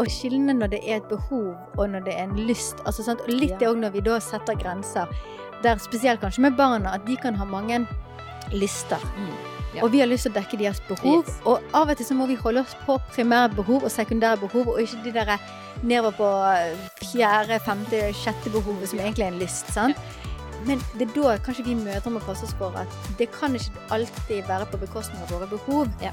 [0.00, 2.80] å skille når det er et behov og når det er en lyst.
[2.86, 3.22] Altså, sant?
[3.26, 5.10] Og litt det òg når vi da setter grenser,
[5.64, 7.82] der spesielt kanskje med barna, at de kan ha mange
[8.52, 9.02] lyster.
[9.74, 9.84] Ja.
[9.84, 11.20] Og vi har lyst til å dekke deres behov.
[11.22, 11.36] Yes.
[11.46, 14.72] Og av og til så må vi holde oss på primære behov og sekundære behov,
[14.72, 15.36] og ikke de der
[15.86, 16.30] nedover på
[17.12, 19.70] fjerde, femte, sjette behovet, som egentlig er en lyst.
[19.74, 20.00] sant?
[20.66, 23.86] Men det er da kanskje vi mødre må passe oss for at det kan ikke
[23.96, 25.88] alltid være på bekostning av våre behov.
[26.04, 26.12] Ja.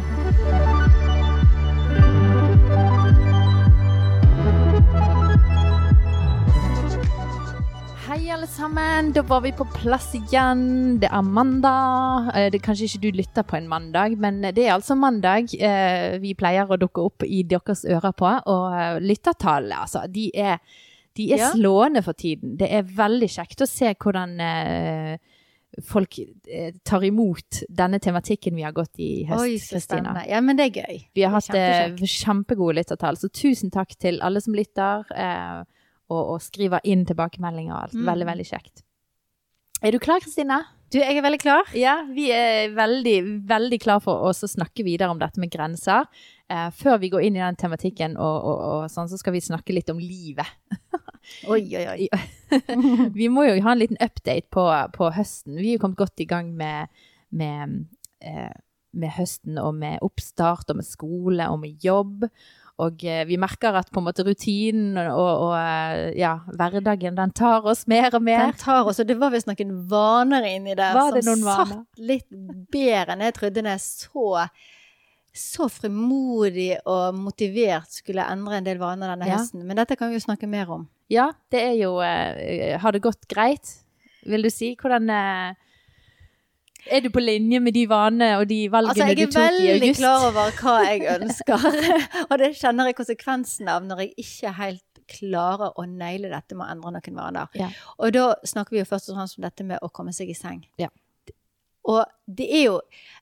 [8.41, 9.11] Alle sammen.
[9.13, 10.97] Da var vi på plass igjen.
[10.99, 12.31] Det er mandag.
[12.33, 15.53] Eh, Det er kanskje ikke du lytter på en mandag, men det er altså mandag.
[15.53, 18.31] Eh, Vi pleier å dukke opp i deres ører på.
[18.47, 20.57] Og eh, lyttertallene, altså, de er,
[21.15, 21.51] de er Ja.
[21.53, 22.57] slående for tiden.
[22.57, 25.19] Det er veldig kjekt å se hvordan
[25.83, 26.17] folk
[26.83, 30.01] tar imot denne tematikken vi har gått i i høst, Oi, så Kristina.
[30.01, 30.27] spennende.
[30.29, 31.05] Ja, men det er gøy.
[31.13, 31.45] Vi har hatt
[32.01, 35.63] kjempegode lyttertall, så tusen takk til alle som lytter eh,
[36.11, 37.97] og, og skriver inn tilbakemeldinger og alt.
[37.97, 38.05] Mm.
[38.11, 38.85] Veldig, veldig kjekt.
[39.81, 40.59] Er du klar, Kristine?
[40.91, 41.69] Du, jeg er veldig klar.
[41.77, 43.15] Ja, vi er veldig,
[43.47, 46.09] veldig klar for å snakke videre om dette med grenser.
[46.51, 49.43] Eh, før vi går inn i den tematikken, og, og, og sånn, så skal vi
[49.45, 50.51] snakke litt om livet.
[51.53, 52.07] Oi, oi, oi.
[53.19, 54.63] Vi må jo ha en liten update på,
[54.95, 55.59] på høsten.
[55.59, 56.89] Vi er jo kommet godt i gang med,
[57.29, 57.75] med,
[58.25, 58.49] eh,
[58.97, 62.25] med høsten og med oppstart og med skole og med jobb.
[62.81, 67.33] Og eh, vi merker at på en måte rutinen og, og eh, ja, hverdagen den
[67.37, 68.47] tar oss mer og mer.
[68.49, 72.01] Den tar oss, og det var visst noen vaner inni der Var det som satt
[72.01, 72.27] litt
[72.73, 74.29] bedre enn jeg trodde når jeg så
[75.31, 79.37] så frimodig og motivert skulle endre en del vaner denne Ja.
[79.39, 79.61] høsten.
[79.63, 80.89] Men dette kan vi jo snakke mer om.
[81.07, 83.77] Ja, det er jo eh, Har det gått greit,
[84.27, 84.73] vil du si?
[84.75, 85.07] Hvordan
[86.89, 89.41] Er du på linje med de vanene og de valgene Altså, jeg du er tok
[89.41, 89.99] i veldig august?
[89.99, 91.67] klar over hva jeg ønsker,
[92.29, 96.65] og det kjenner jeg konsekvensen av når jeg ikke helt klarer å naile dette med
[96.65, 97.47] å endre noen vaner.
[97.59, 97.67] Ja.
[97.99, 100.37] Og da snakker vi jo først og fremst om dette med å komme seg i
[100.37, 100.63] seng.
[100.79, 100.87] Ja.
[101.89, 102.75] Og det er jo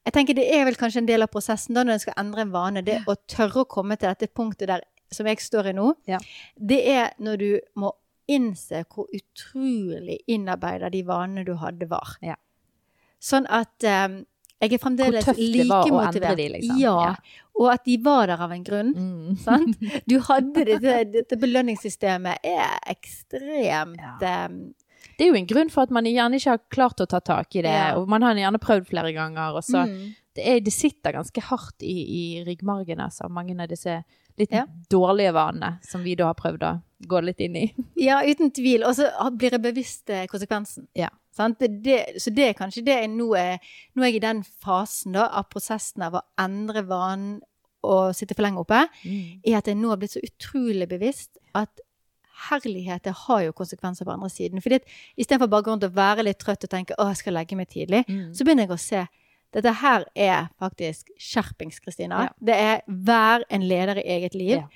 [0.06, 2.42] Jeg tenker det er vel kanskje en del av prosessen da når en skal endre
[2.44, 2.82] en vane.
[2.86, 6.20] Det å tørre å komme til dette punktet der som jeg står i nå, Ja.
[6.60, 7.94] det er når du må
[8.30, 12.12] innse hvor utrolig innarbeida de vanene du hadde, var.
[12.22, 12.36] Ja.
[13.20, 14.22] Sånn at um,
[14.60, 15.36] jeg er fremdeles like motivert.
[15.36, 16.80] Hvor tøft det var å endre de, liksom.
[16.82, 17.16] Ja, Ja.
[17.60, 18.92] og at de var der av en grunn.
[18.96, 19.38] Mm.
[19.44, 19.82] Sant?
[20.08, 24.46] Du hadde dette, dette belønningssystemet er ekstremt Ja.
[24.48, 24.74] um,
[25.18, 27.56] Det er jo en grunn for at man gjerne ikke har klart å ta tak
[27.56, 27.96] i det, Ja.
[28.00, 30.16] og man har gjerne prøvd flere ganger, og så mm.
[30.36, 34.02] det, er, det sitter ganske hardt i, i ryggmargen, altså, mange av disse
[34.40, 34.66] litt Ja.
[34.90, 37.66] dårlige vanene som vi da har prøvd å gå litt inn i.
[38.10, 38.84] Ja, uten tvil.
[38.88, 40.88] Og så blir jeg bevisst eh, konsekvensen.
[40.96, 41.10] Ja.
[41.36, 41.60] Sant?
[41.60, 43.60] Det, så det er kanskje det jeg nå er
[43.96, 47.42] Nå er jeg i den fasen da, av prosessen av å endre vanen
[47.84, 48.82] og sitte for lenge oppe,
[49.48, 51.80] er at jeg nå har blitt så utrolig bevisst at
[52.50, 54.62] herlighet, det har jo konsekvenser på andre siden.
[54.64, 54.90] Fordi at
[55.20, 58.34] istedenfor bare å være litt trøtt og tenke 'Å, jeg skal legge meg tidlig', Mm.
[58.36, 59.08] så begynner jeg å se
[59.56, 62.28] dette her er faktisk skjerpings, Kristina.
[62.28, 62.38] Ja.
[62.52, 64.60] Det er vær en leder i eget liv.
[64.60, 64.68] Ja.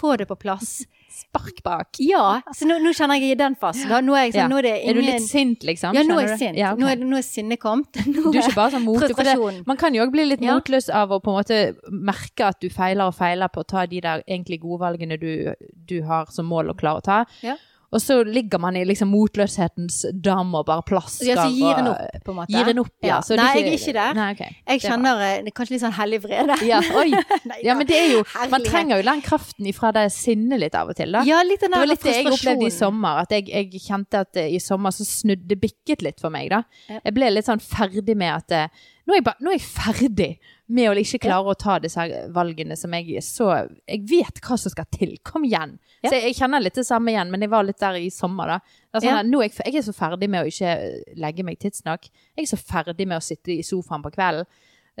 [0.00, 0.80] Få det på plass.
[1.20, 1.98] Spark bak.
[1.98, 3.90] Ja, så nå, nå kjenner jeg i den fasen.
[4.06, 5.96] Nå er, jeg, sånn, nå er det Er du litt sint, liksom?
[5.98, 6.58] Ja, nå er jeg sint.
[6.60, 6.80] Ja, ok.
[6.80, 7.98] nå, er, nå er sinnet kommet.
[8.06, 9.58] Du er ikke bare sånn frustrasjon.
[9.66, 11.58] man kan jo òg bli litt motløs av å på en måte
[11.90, 15.50] merke at du feiler og feiler på å ta de der egentlig gode valgene du,
[15.90, 17.18] du har som mål å klare å ta.
[17.44, 17.58] Ja.
[17.90, 21.26] Og så ligger man i liksom motløshetens dam og bare plasker.
[21.26, 22.54] Ja, så gir en opp, på en måte.
[22.54, 23.18] Gir en opp, ja.
[23.26, 24.18] Så Nei, Nei, jeg er ikke der.
[24.18, 24.58] Nei, okay.
[24.70, 26.58] Jeg kjenner eh, det kanskje litt sånn hellig vrede.
[26.68, 26.78] ja.
[27.50, 30.78] Nei, ja, men det er jo Man trenger jo den kraften ifra det sinnet litt
[30.78, 31.24] av og til, da.
[31.26, 33.24] Ja, litt den Det var litt det jeg opplevde i sommer.
[33.24, 36.62] At jeg, jeg kjente at eh, i sommer så snudde bikket litt for meg, da.
[37.00, 39.66] Jeg ble litt sånn ferdig med at eh, nå, er jeg ba, nå er jeg
[39.66, 40.28] ferdig
[40.70, 42.04] med å ikke klare å ta disse
[42.34, 43.48] valgene som jeg så
[43.88, 45.16] Jeg vet hva som skal til.
[45.26, 45.74] Kom igjen.
[45.98, 48.54] Så jeg, jeg kjenner litt det samme igjen, men jeg var litt der i sommer,
[48.54, 48.76] da.
[48.94, 50.76] Er sånn, at nå er jeg, jeg er så ferdig med å ikke
[51.20, 52.06] legge meg tidsnok.
[52.38, 54.46] Jeg er så ferdig med å sitte i sofaen på kvelden.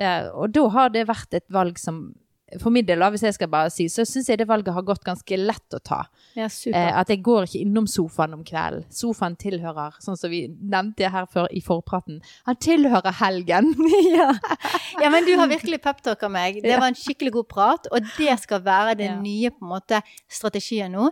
[0.00, 2.08] Eh, og da har det vært et valg som
[2.58, 5.04] for min del, hvis jeg skal bare si, så syns jeg det valget har gått
[5.06, 6.00] ganske lett å ta.
[6.34, 8.84] Ja, Eh, at jeg går ikke innom sofaen om kvelden.
[8.90, 13.72] Sofaen tilhører, sånn som vi nevnte her før i forpraten, han tilhører helgen.
[14.18, 14.32] ja.
[15.02, 16.62] ja, men du har virkelig peptalka meg.
[16.62, 19.20] Det var en skikkelig god prat, og det skal være den Ja.
[19.20, 21.10] nye på en måte strategien nå.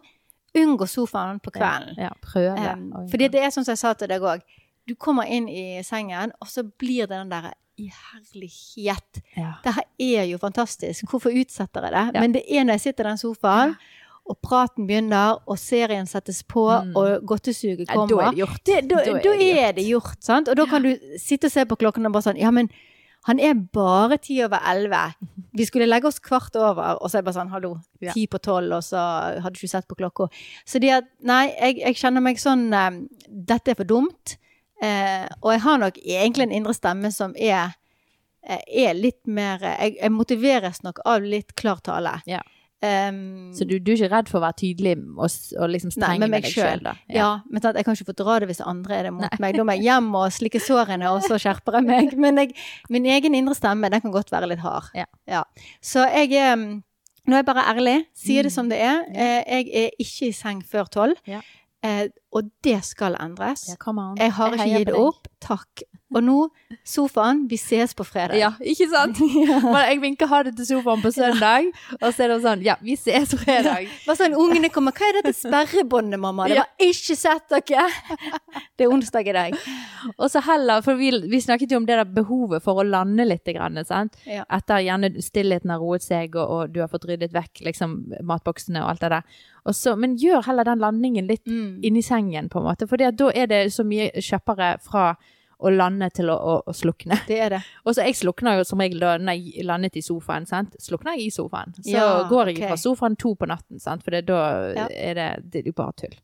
[0.59, 1.95] Unngå sofaen på kvelden.
[2.01, 2.73] Ja, prøve.
[2.73, 4.41] Um, fordi det er sånn som jeg sa til deg òg.
[4.89, 9.21] Du kommer inn i sengen, og så blir det den derre i herlighet.
[9.37, 9.53] ja.
[9.63, 11.05] Det her er jo fantastisk.
[11.13, 12.05] Hvorfor utsetter jeg det?
[12.15, 12.21] Ja.
[12.21, 13.77] Men det er når jeg sitter i den sofaen,
[14.29, 16.97] og praten begynner, og serien settes på, Mm.
[16.97, 18.09] og godtesuget Ja, kommer.
[18.09, 18.65] da er det gjort.
[18.65, 20.49] Det, da, Da er da det er det gjort, sant?
[20.49, 22.69] Og da kan du sitte og se på klokken og bare sånn Ja, men
[23.25, 25.15] han er bare ti over elleve.
[25.55, 28.13] Vi skulle legge oss kvart over, og så er det bare sånn hallo, Ja.
[28.13, 30.29] ti på tolv, og så hadde du ikke sett på klokka.
[30.67, 34.37] Så de at Nei, jeg, jeg kjenner meg sånn eh, Dette er for dumt.
[34.83, 37.73] Eh, og jeg har nok egentlig en indre stemme som er
[38.47, 42.21] eh, er litt mer Jeg, jeg motiveres nok av litt klar tale.
[42.27, 42.41] Ja.
[42.79, 46.21] Um, Så du, du er ikke redd for å være tydelig og, og liksom streng
[46.23, 46.93] med med deg sjøl, da?
[47.11, 49.57] Ja, men sant, jeg kan ikke få dra det hvis andre er det mot meg.
[49.59, 52.15] Da må jeg hjem og slikke sårene, og så skjerper jeg meg.
[52.23, 52.55] Men jeg,
[52.95, 54.93] min egen indre stemme, den kan godt være litt hard.
[54.95, 55.43] Ja.
[55.83, 56.85] Så jeg mm,
[57.29, 58.55] Nå er jeg bare ærlig, sier det Mm.
[58.55, 59.03] som det er.
[59.11, 61.19] Eh, Jeg er ikke i seng før tolv.
[61.27, 61.43] Ja.
[62.33, 63.69] Og det skal endres.
[63.71, 63.77] Ja.
[64.21, 65.29] Jeg har ikke gitt opp.
[65.41, 65.83] Takk.
[66.17, 66.35] Og nå,
[66.89, 68.39] sofaen, vi ses på fredag.
[68.41, 69.19] Ja, ikke sant?
[69.65, 71.67] Men jeg vinker ha det til sofaen på søndag,
[71.99, 73.89] og så er det sånn Ja, vi ses fredag.
[74.09, 74.15] Ja.
[74.17, 76.47] sånn, ungene kommer, hva er dette sperrebåndet, mamma?
[76.49, 76.65] Det Ja.
[76.65, 77.85] var ikke sett dere!
[78.79, 79.55] Det er onsdag i dag.
[80.17, 83.25] Og så heller, for vi, vi snakket jo om det der behovet for å lande
[83.27, 84.15] litt, grann, sant?
[84.29, 84.45] Ja.
[84.55, 87.97] Etter gjerne stillheten har roet seg, og, og du har fått ryddet vekk liksom,
[88.29, 89.41] matboksene og alt det der.
[89.69, 91.81] Også, men gjør heller den landingen litt Mm.
[91.85, 92.89] inni sengen, på en måte.
[92.91, 95.13] For da er det så mye kjappere fra
[95.59, 97.17] å lande til å, å, å slukne.
[97.27, 97.59] Det er det.
[97.87, 100.77] Og så jeg slukner jo som regel da når jeg landet i sofaen, sant?
[100.83, 101.75] Slukner jeg i sofaen.
[101.81, 102.69] Så Ja, går jeg okay.
[102.71, 104.05] fra sofaen to på natten, sant?
[104.07, 104.39] For da
[104.77, 104.87] Ja.
[104.87, 106.19] er det, det er jo bare tull.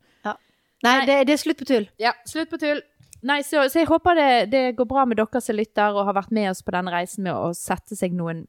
[0.85, 1.07] Nei, Nei.
[1.09, 1.87] det, det er slutt på tull.
[1.99, 2.83] Ja, slutt på tull.
[3.25, 6.17] Nei, så, så jeg håper det, det går bra med dere som lytter og har
[6.19, 8.45] vært med oss på denne reisen med å sette seg noen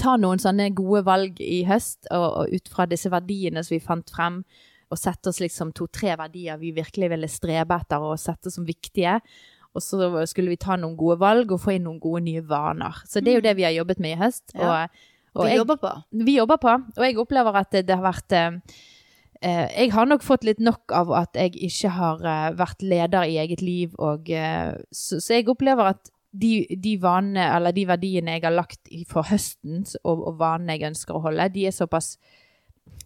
[0.00, 3.78] Ta noen sånne gode valg i høst, og, og ut fra disse verdiene som vi
[3.84, 4.40] fant frem,
[4.92, 9.18] og sette oss liksom to-tre verdier vi virkelig ville strebe etter og sette som viktige.
[9.72, 12.98] Og så skulle vi ta noen gode valg og få inn noen gode nye vaner.
[13.08, 14.52] Så det er jo det vi har jobbet med i høst.
[14.52, 14.64] Mm.
[14.66, 15.92] Og, og Vi jeg, jobber på.
[16.28, 18.58] vi jobber på, og jeg opplever at det, det har vært eh,
[19.40, 23.24] eh, Jeg har nok fått litt nok av at jeg ikke har eh, vært leder
[23.24, 27.86] i eget liv, og eh, så, så jeg opplever at de, de vanene, eller de
[27.88, 31.76] verdiene jeg har lagt for høsten, og, og vanene jeg ønsker å holde, de er
[31.76, 32.14] såpass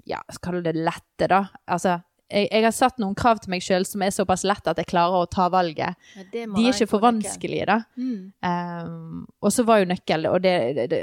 [0.07, 1.47] Ja, skal du det lette, da?
[1.67, 1.99] Altså,
[2.31, 4.89] jeg, jeg har satt noen krav til meg sjøl som er såpass lette at jeg
[4.91, 5.99] klarer å ta valget.
[6.33, 7.79] De er ikke for vanskelige, da.
[7.99, 8.33] Mm.
[8.43, 10.57] Um, og så var jo nøkkelen, og det,
[10.91, 11.01] det,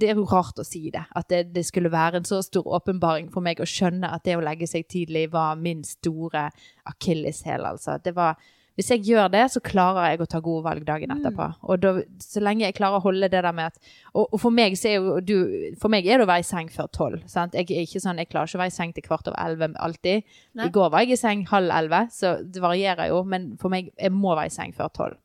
[0.00, 2.68] det er jo rart å si det, at det, det skulle være en så stor
[2.80, 6.48] åpenbaring for meg å skjønne at det å legge seg tidlig var min store
[6.88, 7.98] akilleshæl, altså.
[8.02, 8.40] Det var
[8.78, 11.48] hvis jeg gjør det, så klarer jeg å ta gode valg dagen etterpå.
[11.68, 11.90] Og da,
[12.24, 14.88] så lenge jeg klarer å holde det der med at Og, og for meg så
[14.88, 15.34] er jo du
[15.80, 17.26] For meg er det å være i seng før tolv.
[17.28, 20.24] Jeg ikke sånn, jeg klarer ikke å være i seng til kvart over elleve alltid.
[20.56, 20.70] Nei.
[20.70, 23.20] I går var jeg i seng halv elleve, så det varierer jo.
[23.28, 25.20] Men for meg, jeg må være i seng før tolv.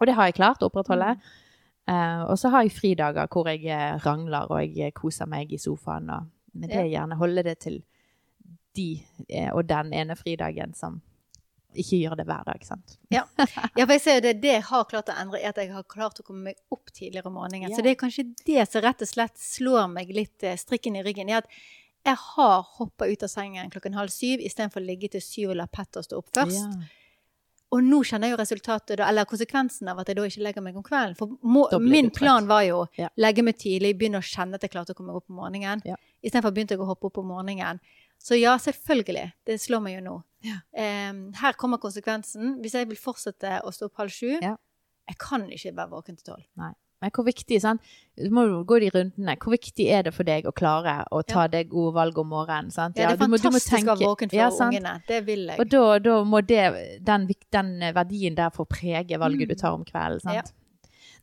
[0.00, 1.14] Og det har jeg klart å opprettholde.
[1.86, 5.52] Eh, og så har jeg fridager hvor jeg eh, rangler og jeg eh, koser meg
[5.52, 6.10] i sofaen.
[6.10, 7.82] Og, men det er gjerne holde det til
[8.74, 8.88] de
[9.54, 10.96] og den ene fridagen som
[11.80, 12.96] ikke gjør det hver dag, sant.
[13.12, 15.72] Ja, for jeg ser jo det, det jeg har klart å endre, er at jeg
[15.74, 17.70] har klart å komme meg opp tidligere om morgenen.
[17.70, 17.76] Ja.
[17.76, 21.04] Så det er kanskje det som rett og slett slår meg litt eh, strikken i
[21.06, 21.28] ryggen.
[21.32, 21.48] er at
[22.04, 25.56] jeg har hoppa ut av sengen klokken halv syv istedenfor å ligge til syv og
[25.62, 26.90] la Petter stå opp først.
[27.74, 30.76] Og nå kjenner jeg jo resultatet, eller konsekvensen av at jeg da ikke legger meg
[30.78, 31.16] om kvelden.
[31.18, 33.08] For må, min plan var jo Ja.
[33.18, 35.82] legge meg tidlig, begynne å kjenne at jeg klarte å komme opp om morgenen.
[35.84, 35.96] Ja.
[36.22, 37.80] Istedenfor begynte jeg å hoppe opp om morgenen.
[38.24, 39.26] Så ja, selvfølgelig.
[39.44, 40.14] Det slår meg jo nå.
[40.48, 40.60] Ja.
[41.10, 42.54] Um, her kommer konsekvensen.
[42.64, 44.54] Hvis jeg vil fortsette å stå opp halv sju, Ja.
[45.08, 46.46] jeg kan ikke være våken til tolv.
[47.02, 47.82] Men hvor viktig, sant?
[48.16, 49.34] Du må gå de rundene.
[49.36, 52.70] Hvor viktig er det for deg å klare å ta det gode valget om morgenen?
[52.72, 52.96] Sant?
[52.96, 55.02] Ja, det er du må- du må fantastisk å være våken for Ja, ungene.
[55.06, 55.60] Det vil jeg.
[55.60, 59.48] Og da, da må det, den, den verdien der få prege valget Mm.
[59.48, 60.34] du tar om kvelden, sant?
[60.34, 60.42] Ja.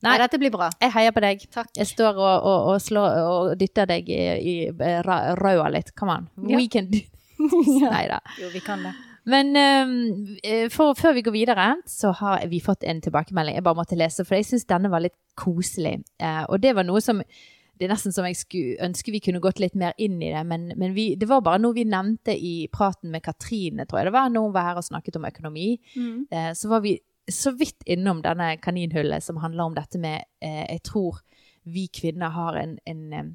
[0.01, 0.17] Nei.
[0.17, 0.71] Dette blir bra.
[0.81, 1.45] Jeg heier på deg.
[1.53, 1.69] Takk.
[1.77, 5.93] Jeg står og, og, og, slår, og dytter deg i, i røda litt.
[5.97, 6.29] Come on.
[6.49, 6.57] Ja.
[6.57, 7.03] We can do
[7.81, 8.19] Nei da.
[8.41, 8.93] Jo, vi kan det.
[9.29, 13.77] Men eh, for, før vi går videre, så har vi fått en tilbakemelding jeg bare
[13.77, 15.99] måtte lese, for jeg syns denne var litt koselig.
[16.21, 19.39] Uh, og det var noe som Det er nesten som jeg skulle ønske vi kunne
[19.41, 22.35] gått litt mer inn i det, men, men vi, det var bare noe vi nevnte
[22.37, 25.25] i praten med Katrine, tror jeg det var, når hun var her og snakket om
[25.25, 25.69] økonomi.
[25.95, 26.27] Mm.
[26.29, 26.99] Uh, så var vi
[27.35, 31.21] så vidt innom denne kaninhullet som handler om dette med eh, Jeg tror
[31.63, 33.27] vi kvinner har en, en, eh,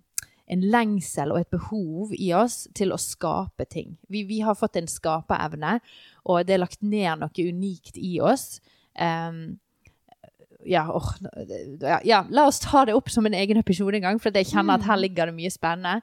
[0.47, 3.97] en lengsel og et behov i oss til å skape ting.
[4.09, 5.79] Vi, vi har fått en skaperevne,
[6.25, 8.59] og det er lagt ned noe unikt i oss.
[8.99, 9.59] Um,
[10.67, 11.05] ja, or,
[11.81, 14.51] ja, ja, la oss ta det opp som en egen episode en gang, for jeg
[14.51, 16.01] kjenner at her ligger det mye spennende.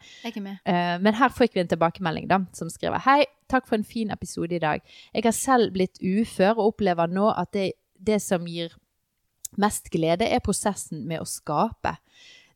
[0.63, 4.13] Uh, men her fikk vi en tilbakemelding da, som skriver Hei, takk for en fin
[4.13, 4.83] episode i dag.
[5.13, 7.73] Jeg har selv blitt ufør og opplever nå at det,
[8.05, 8.75] det som gir
[9.59, 11.97] mest glede, er prosessen med å skape.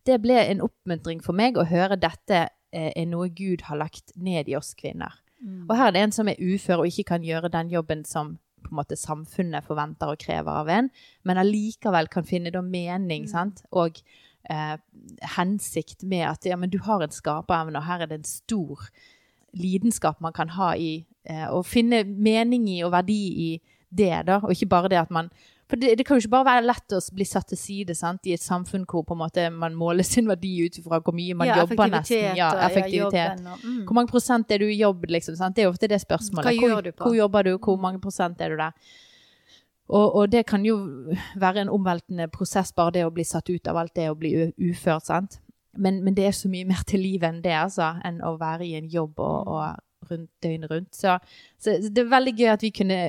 [0.08, 4.16] Det ble en oppmuntring for meg å høre dette eh, er noe Gud har lagt
[4.16, 5.20] ned i oss kvinner.
[5.44, 5.66] Mm.
[5.68, 8.38] Og her er det en som er ufør og ikke kan gjøre den jobben som
[8.63, 10.89] på en måte samfunnet forventer og krever av en,
[11.24, 13.32] men allikevel kan finne da mening Mm.
[13.32, 13.62] sant?
[13.72, 14.01] og
[14.50, 14.77] eh,
[15.38, 18.89] hensikt med at ja, men du har en skaperevne, og her er det en stor
[19.54, 24.41] lidenskap man kan ha i eh, å finne mening i og verdi i det, da,
[24.44, 25.29] og ikke bare det at man
[25.67, 28.27] for det, det kan jo ikke bare være lett å bli satt til side sant?
[28.29, 31.36] i et samfunn hvor på en måte man måler sin verdi ut fra hvor mye
[31.36, 32.38] man ja, jobber nesten.
[32.39, 33.36] Ja, effektivitet.
[33.36, 33.82] jobben og- mm.
[33.84, 35.36] Hvor mange prosent er du i jobb, liksom?
[35.36, 35.56] Sant?
[35.56, 36.56] Det er jo ofte det spørsmålet.
[36.56, 37.03] Hvor, gjør du på?
[37.03, 37.58] Hvor jobber du?
[37.58, 38.72] Hvor mange prosent er du der?
[39.89, 40.77] Og, og det kan jo
[41.36, 44.34] være en omveltende prosess, bare det å bli satt ut av alt det å bli
[44.72, 45.39] ufør, sant?
[45.77, 48.65] Men, men det er så mye mer til livet enn det, altså, enn å være
[48.65, 50.96] i en jobb og, og rundt døgnet rundt.
[50.96, 51.20] Så,
[51.60, 53.00] så det er veldig gøy at vi kunne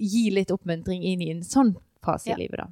[0.00, 2.36] gi litt oppmuntring inn i en sånn fase Ja.
[2.36, 2.66] i livet, da.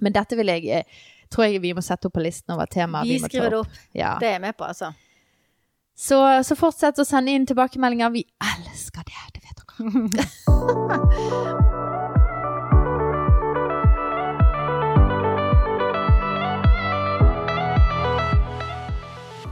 [0.00, 0.84] Men dette vil jeg, eh,
[1.30, 3.68] tror jeg vi må sette opp på listen over temaer Vi ta skriver det opp.
[3.94, 4.16] Ja.
[4.20, 4.92] Det er jeg med på, altså.
[5.96, 8.10] Så, så fortsett å sende inn tilbakemeldinger.
[8.12, 9.76] Vi elsker det, det vet dere.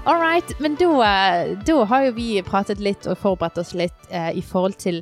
[0.07, 4.11] All right, men da, eh, da har jo vi pratet litt og forberedt oss litt
[4.11, 4.99] eh, i forhold til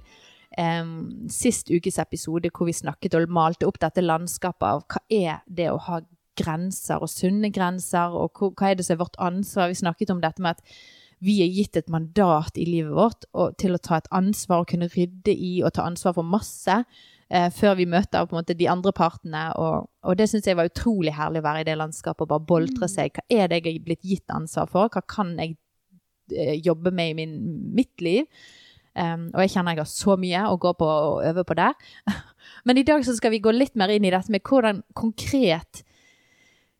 [0.59, 5.45] em, sist ukes episode hvor vi snakket og malte opp dette landskapet av hva er
[5.47, 6.01] det å ha
[6.39, 9.71] grenser og sunne grenser, og hva er det som er vårt ansvar.
[9.73, 10.77] Vi snakket om dette med at
[11.23, 14.71] vi er gitt et mandat i livet vårt og, til å ta et ansvar og
[14.73, 18.59] kunne rydde i og ta ansvar for masse eh, før vi møter på en måte
[18.59, 19.45] de andre partene.
[19.61, 22.49] Og, og det syns jeg var utrolig herlig å være i det landskapet og bare
[22.49, 23.15] boltre seg.
[23.15, 24.91] Hva er det jeg er blitt gitt ansvar for?
[24.91, 25.55] Hva kan jeg
[26.35, 27.39] eh, jobbe med i min,
[27.77, 28.27] mitt liv?
[28.93, 31.77] Um, og jeg kjenner jeg har så mye å gå på og øve på der.
[32.69, 35.81] Men i dag så skal vi gå litt mer inn i dette med hvordan konkret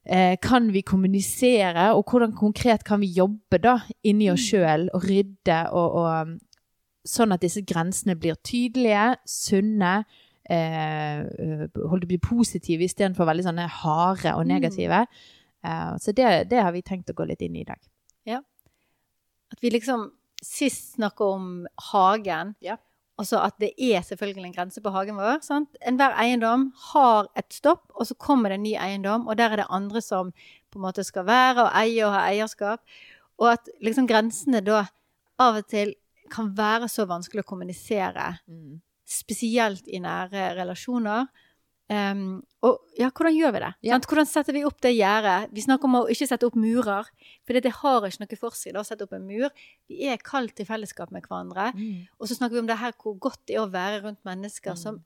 [0.05, 5.07] eh, kan vi kommunisere, og hvordan konkret kan vi jobbe da inni oss sjøl og
[5.09, 9.95] rydde, og, og sånn at disse grensene blir tydelige, sunne,
[10.53, 15.07] eh, holdt på å bli positive istedenfor veldig sånne harde og negative.
[15.63, 17.79] Uh, så det, det har vi tenkt å gå litt inn i i dag.
[19.53, 20.09] At vi liksom
[20.43, 21.53] sist snakka om
[21.93, 22.77] hagen, Ja.
[23.21, 25.43] Altså at det er selvfølgelig en grense på hagen vår.
[25.45, 25.77] sant?
[25.87, 29.57] Enhver eiendom har et stopp, og så kommer det en ny eiendom, og der er
[29.57, 30.33] det andre som
[30.73, 32.81] på en måte skal være og eie og ha eierskap.
[33.39, 34.87] Og at liksom grensene da
[35.39, 35.95] av og til
[36.33, 38.39] kan være så vanskelig å kommunisere,
[39.07, 41.27] spesielt i nære relasjoner.
[41.93, 42.21] Um,
[42.65, 43.71] og ja, hvordan gjør vi det?
[43.85, 43.99] Ja.
[44.01, 45.51] Hvordan setter vi opp det gjerdet?
[45.53, 47.09] Vi snakker om å ikke sette opp murer,
[47.45, 49.51] for det har ikke noe for seg å sette opp en mur.
[49.91, 51.73] Vi er kalt i fellesskap med hverandre.
[51.77, 52.07] Mm.
[52.19, 54.73] Og så snakker vi om det her hvor godt det er å være rundt mennesker
[54.73, 54.79] Mm.
[54.85, 55.03] som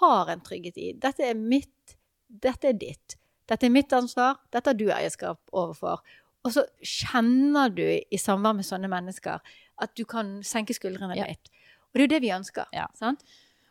[0.00, 0.92] har en trygghet i.
[0.98, 1.94] Dette er mitt,
[2.28, 3.16] dette er ditt.
[3.46, 6.00] Dette er mitt ansvar, dette har du eierskap overfor.
[6.44, 9.40] Og så kjenner du i samvær med sånne mennesker
[9.84, 11.26] at du kan senke skuldrene Ja.
[11.28, 11.50] litt.
[11.92, 12.64] Og det er jo det vi ønsker.
[12.72, 12.86] Ja.
[12.94, 13.22] Sant?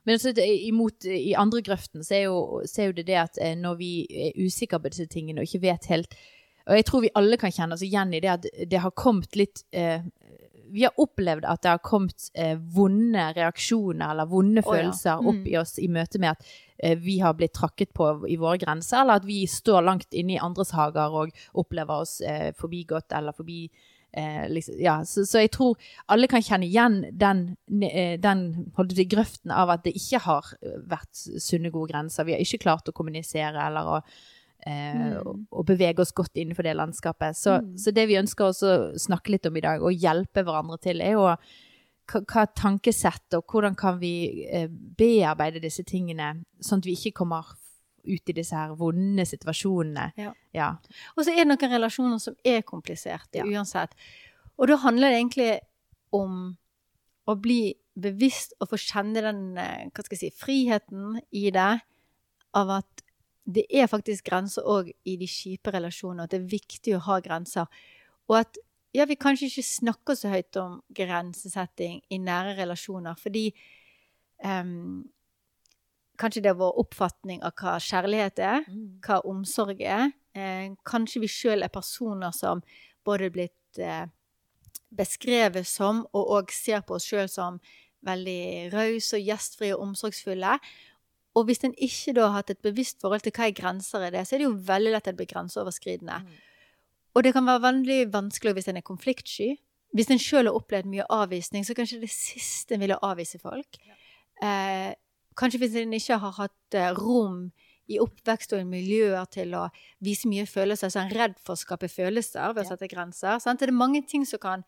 [0.06, 3.38] Men altså, imot, i andre grøften så er, jo, så er jo det det at
[3.42, 6.18] eh, når vi er usikre på disse tingene og ikke vet helt
[6.68, 9.36] Og jeg tror vi alle kan kjenne oss igjen i det at det har kommet
[9.40, 10.04] litt eh,
[10.74, 14.70] Vi har opplevd at det har kommet eh, vonde reaksjoner eller vonde Å, ja.
[14.72, 15.28] følelser Mm.
[15.32, 16.48] opp i oss i møte med at
[16.80, 20.34] eh, vi har blitt trakket på i våre grenser, eller at vi står langt inne
[20.36, 23.68] i andres hager og opplever oss eh, forbigått eller forbi
[24.14, 25.78] Eh, liksom, ja, så, så jeg tror
[26.14, 27.40] alle kan kjenne igjen den,
[27.82, 28.44] eh, den
[28.94, 32.28] si, grøften av at det ikke har eh, vært sunne, gode grenser.
[32.28, 33.98] Vi har ikke klart å kommunisere eller å,
[34.68, 35.48] eh, Mm.
[35.52, 37.36] å, bevege oss godt innenfor det landskapet.
[37.36, 37.74] Så, Mm.
[37.78, 41.18] så det vi ønsker å snakke litt om i dag, og hjelpe hverandre til, er
[41.18, 41.38] jo hva,
[42.22, 47.56] hva tankesett og hvordan kan vi eh, bearbeide disse tingene, sånn at vi ikke kommer
[48.06, 50.10] ut i disse her vonde situasjonene.
[50.20, 50.34] Ja.
[50.56, 50.70] ja.
[51.16, 53.46] Og så er det noen relasjoner som er kompliserte Ja.
[53.48, 53.96] uansett.
[54.58, 55.52] Og da handler det egentlig
[56.14, 56.58] om
[57.28, 61.72] å bli bevisst og få kjenne den eh, hva skal jeg si, friheten i det,
[62.54, 63.04] av at
[63.44, 67.02] det er faktisk grenser òg i de kjipe relasjonene, og at det er viktig å
[67.08, 67.68] ha grenser.
[68.30, 68.60] Og at
[68.94, 73.48] ja, vi kanskje ikke snakker så høyt om grensesetting i nære relasjoner, fordi
[74.44, 75.04] em,
[76.22, 78.68] Kanskje det er vår oppfatning av hva kjærlighet er,
[79.06, 80.12] hva omsorg er.
[80.38, 82.62] Eh, kanskje vi sjøl er personer som
[83.06, 84.06] både er blitt eh,
[84.94, 87.60] beskrevet som, og òg ser på oss sjøl som
[88.06, 90.58] veldig rause og gjestfrie og omsorgsfulle.
[91.34, 94.14] Og hvis en ikke da har hatt et bevisst forhold til hva er grenser er
[94.14, 96.20] det, så er det jo veldig lett at det blir grenseoverskridende.
[96.22, 96.42] Mm.
[97.14, 99.54] Og det kan være veldig vanskelig hvis en er konfliktsky.
[99.94, 103.78] Hvis en sjøl har opplevd mye avvisning, så kanskje det siste en ville avvise folk.
[104.42, 104.94] Eh,
[105.40, 107.52] kanskje hvis en ikke har hatt eh, rom
[107.92, 109.68] i oppvekst og i miljøer til å
[110.04, 113.42] vise mye følelser, så er en redd for å skape følelser ved å sette grenser.
[113.44, 113.60] Sant?
[113.60, 114.64] Det er mange ting som kan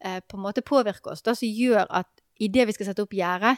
[0.00, 2.08] eh, på en måte påvirke oss, da, som gjør at
[2.40, 3.56] idet vi skal sette opp gjerdet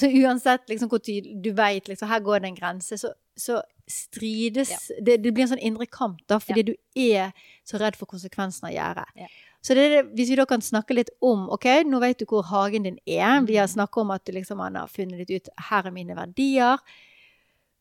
[0.00, 3.62] så uansett liksom hvor tydelig du vet liksom, her går det en grense, så, så
[3.88, 7.32] strides det, det blir en sånn indre kamp, da, fordi du er
[7.64, 9.14] så redd for konsekvensen av gjerdet.
[9.16, 9.30] Ja.
[9.62, 12.82] Så det hvis vi da kan snakke litt om OK, nå vet du hvor hagen
[12.86, 13.40] din er.
[13.46, 16.14] Vi har snakket om at du liksom, man har funnet litt ut her er mine
[16.16, 16.78] verdier.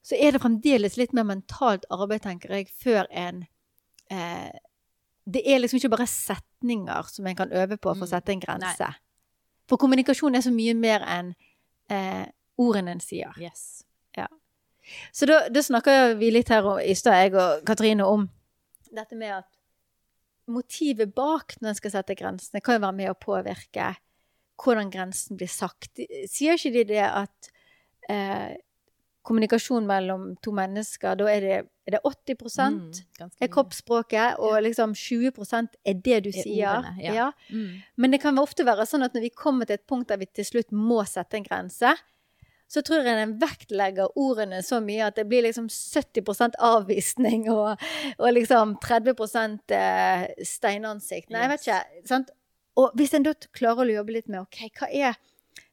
[0.05, 3.46] Så er det fremdeles litt mer mentalt arbeid, tenker jeg, før en
[4.12, 4.51] eh,
[5.25, 8.12] Det er liksom ikke bare setninger som en kan øve på for å Mm.
[8.13, 8.89] sette en grense.
[9.67, 11.34] For kommunikasjon er så mye mer enn
[11.89, 12.25] eh,
[12.58, 13.34] ordene en sier.
[13.41, 13.82] Yes.
[15.12, 18.27] Så da, da snakker vi litt her i stad, jeg og Katrine, om
[18.94, 19.48] dette med at
[20.52, 23.94] motivet bak når en skal sette grensene, kan jo være med å påvirke
[24.62, 26.00] hvordan grensen blir sagt.
[26.32, 27.50] Sier ikke de det at
[28.12, 28.56] eh,
[29.25, 31.58] kommunikasjon mellom to mennesker, da er det,
[31.90, 32.38] er det 80
[32.70, 35.32] Mm, er kroppsspråket, og liksom 20
[35.84, 36.70] er det du Er sier.
[36.70, 37.32] ordene, ja.
[37.50, 37.82] Mm.
[37.98, 40.25] Men det kan ofte være sånn at når vi kommer til et punkt der vi
[40.28, 41.96] til slutt må sette en grense,
[42.67, 47.81] så tror jeg den vektlegger ordene så mye at det blir liksom 70% avvisning og,
[48.17, 49.13] og liksom 30
[49.77, 51.29] eh, steinansikt.
[51.29, 52.07] Nei, jeg vet ikke.
[52.10, 52.34] Sant?
[52.81, 55.19] Og hvis en da klarer å jobbe litt med OK, hva er,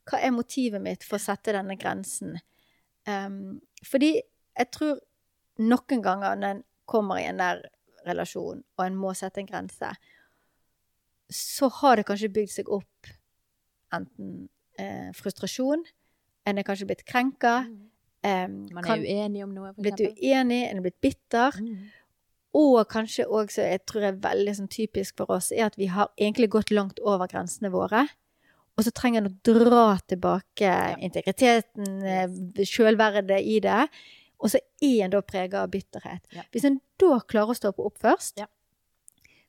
[0.08, 2.36] hva er motivet mitt for å sette denne grensen?
[3.08, 5.00] Um, fordi jeg tror
[5.62, 7.64] noen ganger når en kommer i en nær
[8.06, 9.90] relasjon, og en må sette en grense,
[11.32, 13.10] så har det kanskje bygd seg opp
[13.94, 14.48] enten
[14.80, 15.84] eh, frustrasjon,
[16.46, 17.66] en er kanskje blitt krenka,
[18.24, 20.30] Um, Man kan, er uenig om noe, for blitt eksempel.
[20.30, 21.56] uenig, en er blitt bitter.
[21.58, 21.88] Mm.
[22.54, 26.06] Og kanskje også, jeg tror er veldig sånn typisk for oss, er at vi har
[26.16, 28.04] egentlig gått langt over grensene våre.
[28.78, 30.70] Og så trenger en å dra tilbake
[31.02, 31.98] integriteten,
[32.62, 33.88] sjølverdet selvverdet i det.
[34.38, 36.22] Og så er en da prega av bitterhet.
[36.30, 36.42] Ja.
[36.52, 38.46] Hvis en da klarer å stoppe opp først, Ja.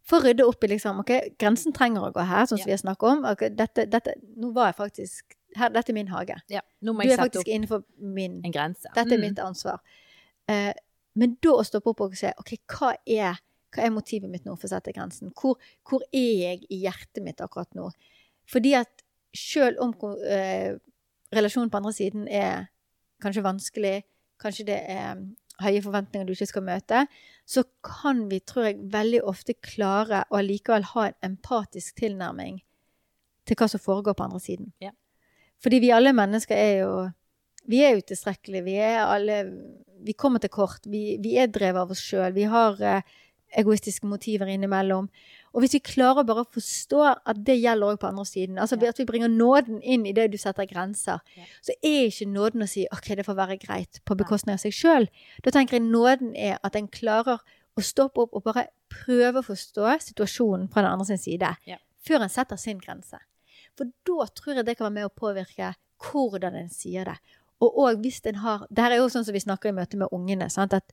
[0.01, 2.65] for å rydde opp i liksom, ok, grensen trenger å gå her, sånn som Ja.
[2.65, 3.25] vi har snakket om.
[3.25, 5.23] Okay, dette, dette, nå var jeg faktisk,
[5.57, 6.35] her, dette er min hage.
[6.49, 6.61] Ja.
[6.81, 8.87] Nå må Du jeg er sette faktisk innenfor min en grense.
[8.95, 9.21] dette er Mm.
[9.21, 9.79] mitt ansvar.
[10.49, 10.73] Eh,
[11.15, 13.39] men da å stoppe opp og se ok, hva er,
[13.75, 15.31] hva er motivet mitt nå for å sette grensen?
[15.33, 17.91] Hvor, hvor er jeg i hjertet mitt akkurat nå?
[18.49, 19.03] Fordi at
[19.35, 19.93] selv om
[20.27, 20.75] eh,
[21.33, 22.67] relasjonen på andre siden er
[23.21, 24.03] kanskje vanskelig,
[24.39, 27.07] kanskje det er mm, høye forventninger du ikke skal møte,
[27.45, 32.61] så kan vi, tror jeg, veldig ofte klare å allikevel ha en empatisk tilnærming
[33.45, 34.73] til hva som foregår på andre siden.
[34.81, 34.91] Ja.
[35.63, 36.93] Fordi vi alle mennesker er jo
[37.71, 38.63] vi er utilstrekkelige.
[38.65, 39.41] Vi er alle
[40.03, 40.83] Vi kommer til kort.
[40.83, 42.33] Vi, vi er drevet av oss sjøl.
[42.35, 43.05] Vi har eh,
[43.55, 45.07] egoistiske motiver innimellom.
[45.53, 48.75] Og hvis vi klarer bare å forstå at det gjelder òg på andre siden, altså
[48.81, 48.89] Ja.
[48.89, 51.21] at vi bringer nåden inn i det du setter grenser,
[51.61, 54.73] så er ikke nåden å si OK, det får være greit, på bekostning av seg
[54.73, 55.07] sjøl.
[55.45, 57.39] Da tenker jeg nåden er at en klarer
[57.77, 61.55] å stoppe opp og bare prøve å forstå situasjonen fra den andre sin side,
[62.03, 63.17] før en setter sin grense.
[63.77, 67.17] For da tror jeg det kan være med å påvirke hvordan en sier det.
[67.63, 69.97] Og òg hvis en har Det her er jo sånn som vi snakker i møte
[69.97, 70.49] med ungene.
[70.51, 70.73] Sant?
[70.73, 70.91] At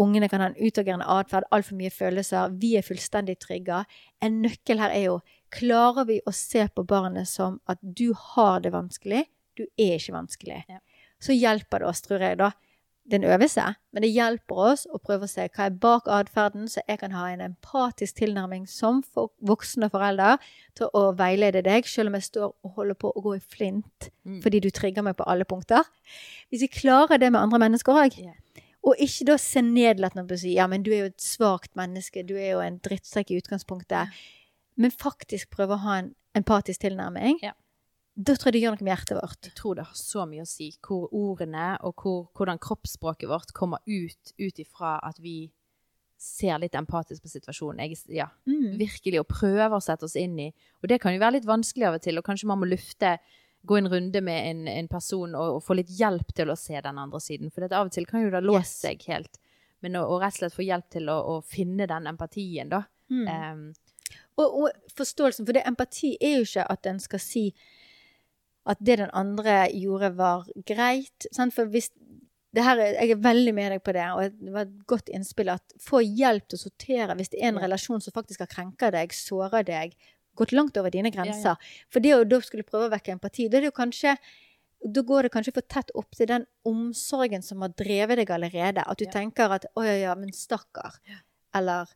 [0.00, 2.52] ungene kan ha en utagerende atferd, altfor mye følelser.
[2.60, 3.84] Vi er fullstendig trygga.
[4.20, 5.22] En nøkkel her er jo
[5.54, 9.20] Klarer vi å se på barnet som at du har det vanskelig,
[9.54, 10.80] du er ikke vanskelig, Ja.
[11.20, 12.50] så hjelper det oss, tror jeg, da.
[13.12, 13.60] En øvelse,
[13.92, 17.12] men det hjelper oss å prøve å se hva er bak atferden, så jeg kan
[17.12, 20.38] ha en empatisk tilnærming som for voksne forelder
[20.74, 24.08] til å veilede deg, selv om jeg står og holder på å gå i flint
[24.24, 24.40] Mm.
[24.42, 25.84] fordi du trigger meg på alle punkter.
[26.48, 28.32] Hvis vi klarer det med andre mennesker òg, yeah.
[28.82, 31.76] og ikke da se nedlatende på å si ja, men du er jo et svakt
[31.76, 34.08] menneske, du er jo en drittsekk i utgangspunktet,
[34.76, 37.52] men faktisk prøve å ha en empatisk tilnærming, Ja.
[38.16, 39.42] Da tror jeg det gjør noe med hjertet vårt.
[39.48, 43.50] Jeg tror det har så mye å si hvor ordene og hvor, hvordan kroppsspråket vårt
[43.56, 45.50] kommer ut ut ifra at vi
[46.24, 47.82] ser litt empatisk på situasjonen.
[47.84, 48.78] Jeg, ja, Mm.
[48.78, 50.52] virkelig, og prøver å sette oss inn i.
[50.82, 53.18] Og det kan jo være litt vanskelig av og til, og kanskje man må lufte,
[53.66, 56.80] gå en runde med en, en person og, og få litt hjelp til å se
[56.80, 57.50] den andre siden.
[57.52, 58.80] For av og til kan jo det låse Yes.
[58.86, 59.38] seg helt.
[59.82, 62.84] Men å, å rett og slett få hjelp til å, å finne den empatien, da.
[63.10, 63.26] Mm.
[63.28, 63.74] Um,
[64.38, 67.44] Og, og forståelsen, for det empati er jo ikke at en skal si
[68.66, 71.26] at det den andre gjorde var greit.
[71.32, 71.52] Sant?
[71.54, 71.90] For hvis
[72.54, 75.08] det her er, jeg er veldig med deg på det, og det var et godt
[75.10, 77.66] innspill at få hjelp til å sortere hvis det er en Ja.
[77.66, 79.94] relasjon som faktisk har krenka deg, såra deg,
[80.36, 81.24] gått langt over dine Ja, ja.
[81.24, 81.56] grenser.
[81.90, 84.16] For det å da skulle prøve å vekke empati, da er kanskje
[84.86, 88.84] da går det kanskje for tett opp til den omsorgen som har drevet deg allerede.
[88.86, 89.10] At du Ja.
[89.12, 90.98] tenker at 'å ja, ja, men stakkar'.
[91.54, 91.86] Eller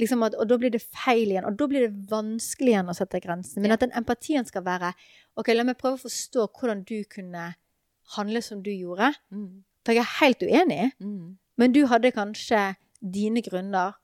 [0.00, 1.44] liksom at, Og da blir det feil igjen.
[1.46, 3.62] Og da blir det vanskelig igjen å sette grensen.
[3.62, 3.74] Men Ja.
[3.74, 4.92] at den empatien skal være
[5.36, 7.54] OK, la meg prøve å forstå hvordan du kunne
[8.16, 9.14] handle som du gjorde.
[9.32, 9.62] Mm.
[9.84, 11.36] For jeg er helt uenig, Mm.
[11.58, 13.94] men du hadde kanskje dine grunner.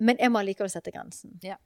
[0.00, 1.38] Men jeg må allikevel sette grensen.
[1.42, 1.56] Ja.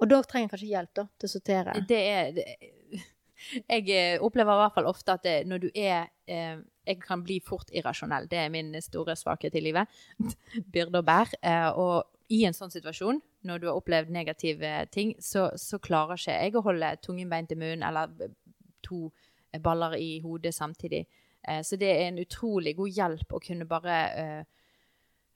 [0.00, 1.86] Og da trenger jeg kanskje hjelp da, til å sortere.
[1.86, 2.44] Det er det,
[3.68, 7.22] Jeg eh, opplever i hvert fall ofte at det, når du er eh, Jeg kan
[7.22, 8.26] bli fort irrasjonell.
[8.28, 9.86] Det er min store svakhet i livet.
[10.72, 11.28] Byrde og bær.
[11.42, 16.18] Eh, og i en sånn situasjon, når du har opplevd negative ting, så, så klarer
[16.20, 18.12] ikke jeg å holde tungen beint i munnen eller
[18.84, 19.06] to
[19.64, 21.06] baller i hodet samtidig.
[21.48, 24.42] Eh, så det er en utrolig god hjelp å kunne bare eh,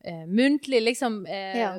[0.04, 1.70] eh, muntlig liksom eh, Ja.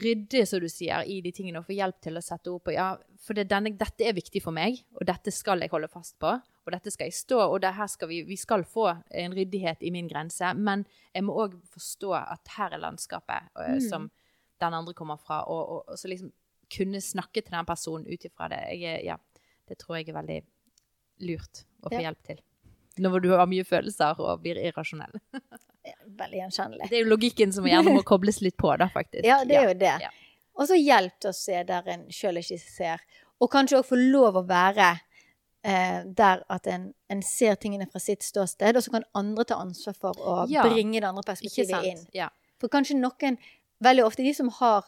[0.00, 2.72] rydde, som du sier, i de tingene og få hjelp til å sette ord på
[2.72, 6.16] ja, for det, denne, dette er viktig for meg, og dette skal jeg holde fast
[6.22, 6.32] på.
[6.62, 9.80] Og dette skal jeg stå, og det her skal vi, vi skal få en ryddighet
[9.82, 10.52] i min grense.
[10.54, 13.80] Men jeg må òg forstå at her er landskapet eh, Mm.
[13.90, 14.10] som
[14.62, 16.30] den andre kommer fra, og, og, og så liksom
[16.72, 18.62] kunne snakke til den personen ut ifra det.
[18.80, 19.16] Jeg, ja,
[19.68, 20.38] det tror jeg er veldig
[21.28, 22.06] lurt å få Ja.
[22.08, 22.40] hjelp til.
[23.02, 25.14] Når du har mye følelser og blir irrasjonell.
[26.22, 26.86] Veldig gjenkjennelig.
[26.90, 29.24] Det er jo logikken som gjerne må kobles litt på, da, faktisk.
[29.26, 29.94] Ja, det er jo det.
[30.04, 30.10] Ja.
[30.60, 33.00] Og så hjelp til å se der en sjøl ikke ser.
[33.42, 34.90] Og kanskje òg få lov å være
[35.64, 39.58] eh, der at en, en ser tingene fra sitt ståsted, og så kan andre ta
[39.64, 40.62] ansvar for å Ja.
[40.68, 42.04] bringe det andre perspektivet inn.
[42.14, 42.28] Ja.
[42.62, 43.40] For kanskje noen,
[43.82, 44.86] veldig ofte de som har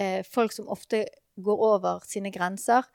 [0.00, 1.06] eh, folk som ofte
[1.40, 2.86] går over sine grenser,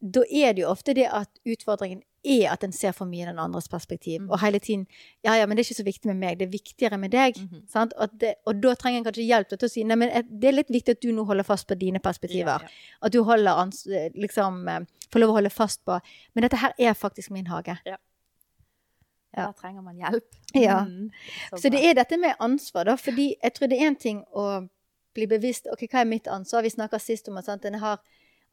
[0.00, 3.28] da er det jo ofte det at utfordringen er at en ser for mye i
[3.28, 4.20] den andres perspektiv.
[4.24, 4.30] Mm.
[4.30, 4.86] Og hele tiden
[5.24, 7.38] Ja, ja, men det er ikke så viktig med meg, det er viktigere med deg.
[7.38, 7.62] Mhm.
[7.70, 7.94] sant?
[7.96, 10.50] Og, det, og da trenger en kanskje hjelp til å si nei, men eh, det
[10.50, 12.66] er litt viktig at du nå holder fast på dine perspektiver.
[12.66, 12.98] Ja, ja.
[13.06, 16.00] At du holder ans liksom eh, får lov å holde fast på
[16.34, 17.78] Men dette her er faktisk min hage.
[17.86, 17.96] Ja.
[19.36, 20.38] Da trenger man hjelp.
[20.56, 20.80] Ja.
[20.88, 21.10] Mm.
[21.60, 22.96] Så det er dette med ansvar, da.
[22.96, 24.46] Fordi jeg tror det er en ting å
[25.16, 26.64] bli bevisst OK, hva er mitt ansvar?
[26.64, 28.00] Vi snakka sist om at sant, en har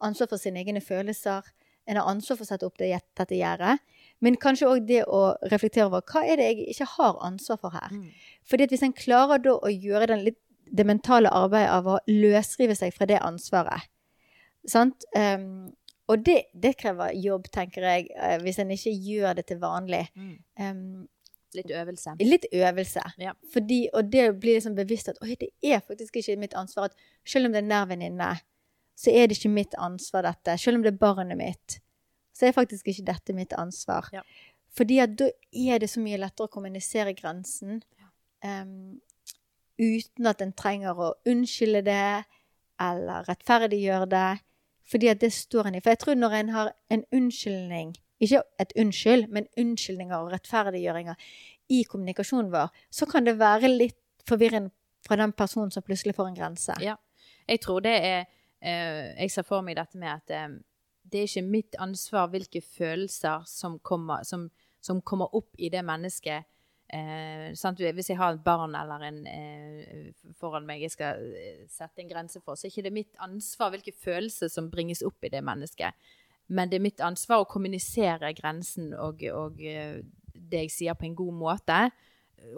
[0.04, 1.46] ansvar for sine egne følelser.
[1.88, 3.80] En har ansvar for å sette opp det, dette gjerdet.
[4.24, 7.76] Men kanskje òg det å reflektere over hva er det jeg ikke har ansvar for
[7.76, 7.92] her.
[7.92, 8.08] Mm.
[8.48, 11.98] Fordi at hvis en klarer da å gjøre den litt, det mentale arbeidet av å
[12.08, 13.84] løsrive seg fra det ansvaret
[14.64, 15.04] Sant?
[15.12, 15.74] Um,
[16.08, 20.06] og det, det krever jobb, tenker jeg, eh, hvis en ikke gjør det til vanlig.
[20.14, 20.34] Mm.
[20.60, 21.08] Um,
[21.54, 22.16] Litt øvelse.
[22.18, 23.02] litt øvelse.
[23.22, 23.32] Ja.
[23.52, 26.90] Fordi, og det blir liksom bevisst at oi, det er faktisk ikke mitt ansvar.
[26.90, 28.32] At selv om det er nær venninne,
[28.98, 30.58] så er det ikke mitt ansvar, dette.
[30.58, 31.78] Selv om det er barnet mitt,
[32.34, 34.10] så er faktisk ikke dette mitt ansvar.
[34.12, 34.24] Ja.
[34.74, 37.82] Fordi at da er det så mye lettere å kommunisere grensen
[38.42, 38.98] um,
[39.78, 42.24] uten at en trenger å unnskylde det
[42.82, 44.28] eller rettferdiggjøre det.
[44.90, 45.80] Fordi at det står en i.
[45.80, 51.14] For jeg tror når en har en unnskyldning ikke et unnskyld, men unnskyldninger og rettferdiggjøringer
[51.68, 54.70] i kommunikasjonen vår, så kan det være litt forvirrende
[55.04, 56.76] fra den personen som plutselig får en grense.
[56.80, 56.94] Ja.
[57.48, 58.24] Jeg tror det er
[58.60, 60.56] eh, Jeg ser for meg dette med at eh,
[61.12, 64.48] det er ikke mitt ansvar hvilke følelser som kommer, som,
[64.80, 66.48] som kommer opp i det mennesket.
[66.94, 67.90] Eh?
[67.94, 72.10] Hvis jeg har et barn eller en eh, foran meg jeg skal eh, sette en
[72.10, 75.42] grense for, så er ikke det mitt ansvar hvilke følelser som bringes opp i det
[75.44, 75.96] mennesket.
[76.54, 80.02] Men det er mitt ansvar å kommunisere grensen og, og eh,
[80.34, 81.78] det jeg sier, på en god måte.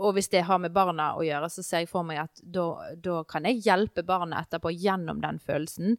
[0.03, 2.66] Og hvis det har med barna å gjøre, så ser jeg for meg at da,
[2.99, 5.94] da kan jeg hjelpe barnet etterpå gjennom den følelsen.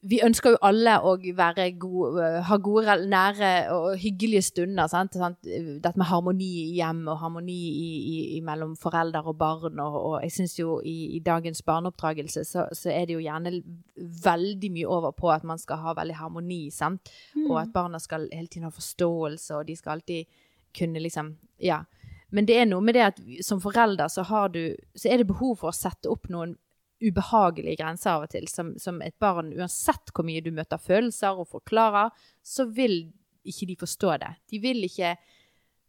[0.00, 4.88] Vi ønsker jo alle å gode, ha gode, nære og hyggelige stunder.
[4.88, 5.12] Sant?
[5.20, 5.36] Sant?
[5.44, 7.90] Dette med harmoni i hjem og harmoni i,
[8.38, 9.76] i, mellom foreldre og barn.
[9.76, 13.60] Og, og jeg syns jo i, i dagens barneoppdragelse så, så er det jo gjerne
[14.24, 16.62] veldig mye over på at man skal ha veldig harmoni.
[16.72, 17.12] Sant?
[17.44, 20.40] Og at barna skal hele tiden ha forståelse, og de skal alltid
[20.76, 21.82] kunne liksom Ja.
[22.30, 25.26] Men det er noe med det at som forelder så, har du, så er det
[25.26, 26.54] behov for å sette opp noen
[27.00, 28.48] ubehagelige grenser av og til.
[28.50, 33.10] Som, som et barn, uansett hvor mye du møter følelser og forklarer, så vil
[33.46, 34.34] ikke de forstå det.
[34.52, 35.14] De vil ikke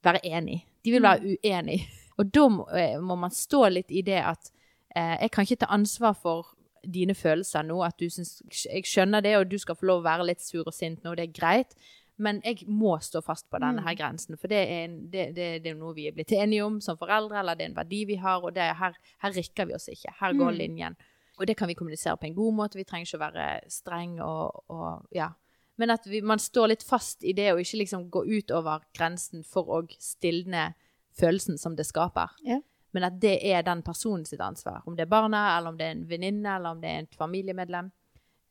[0.03, 0.61] være enig.
[0.85, 1.81] De vil være uenig.
[2.19, 4.51] Og da må, eh, må man stå litt i det at
[4.95, 9.21] eh, jeg kan ikke ta ansvar for dine følelser nå, at du syns Jeg skjønner
[9.21, 11.35] det, og du skal få lov å være litt sur og sint nå, det er
[11.35, 11.75] greit.
[12.17, 15.63] Men jeg må stå fast på denne her grensen, for det er, en, det, det,
[15.63, 18.03] det er noe vi er blitt enige om som foreldre, eller det er en verdi
[18.05, 18.93] vi har, og det er her,
[19.23, 20.13] her rikker vi oss ikke.
[20.19, 20.57] Her går Mm.
[20.57, 20.95] linjen.
[21.39, 22.77] Og det kan vi kommunisere på en god måte.
[22.77, 25.31] Vi trenger ikke å være streng og, og ja.
[25.77, 29.41] Men at vi, man står litt fast i det, og ikke liksom gå utover grensen
[29.43, 30.73] for å stilne
[31.17, 32.29] følelsen som det skaper.
[32.45, 32.59] Ja.
[32.93, 34.83] Men at det er den personen sitt ansvar.
[34.85, 37.15] Om det er barna, eller om det er en venninne, eller om det er et
[37.17, 37.89] familiemedlem.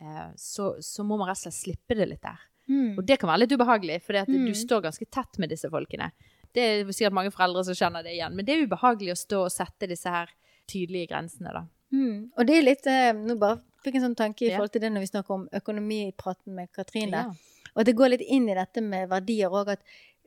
[0.00, 2.40] Eh, så, så må man rett og slett slippe det litt der.
[2.70, 2.92] Mm.
[2.98, 4.46] Og det kan være litt ubehagelig, for Mm.
[4.46, 6.12] du står ganske tett med disse folkene.
[6.54, 9.44] Det er sikkert mange foreldre som kjenner det igjen, men det er ubehagelig å stå
[9.44, 10.28] og sette disse her
[10.68, 11.64] tydelige grensene, da.
[11.92, 12.30] Mm.
[12.38, 14.56] Og det er litt eh, Nå bare fikk en sånn tanke i Ja.
[14.59, 17.11] forhold til det når vi snakker om økonomipraten med Katrine.
[17.11, 17.33] Ja.
[17.76, 19.83] Og det går litt inn i dette med verdier òg, at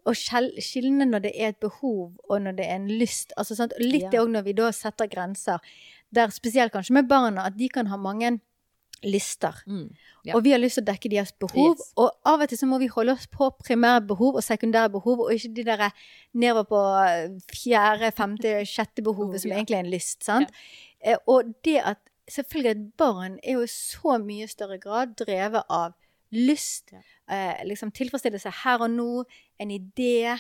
[0.05, 0.51] å skjel-
[1.11, 3.31] når det er et behov, og når det er en lyst.
[3.37, 3.63] Altså?
[3.63, 4.09] Og Litt Ja.
[4.09, 5.59] det òg når vi da setter grenser,
[6.11, 8.39] der spesielt kanskje med barna, at de kan ha mange
[9.03, 9.57] lyster.
[9.67, 9.89] Mm.
[10.25, 10.35] Ja.
[10.37, 11.75] Og vi har lyst til å dekke deres behov.
[11.77, 11.89] Yes.
[11.99, 15.19] Og av og til så må vi holde oss på primære behov og sekundære behov,
[15.25, 15.89] og ikke de der
[16.33, 16.81] nedover på
[17.51, 19.57] fjerde, femte, sjette behovet, som Ja.
[19.57, 20.23] egentlig er en lyst.
[20.23, 20.49] sant?
[21.05, 21.17] Ja.
[21.27, 21.97] Og det at
[22.29, 25.93] selvfølgelig et barn er jo i så mye større grad drevet av
[26.31, 27.01] lyst, Ja.
[27.29, 29.25] eh, liksom tilfredsstillelse her og nå,
[29.59, 30.39] en idé.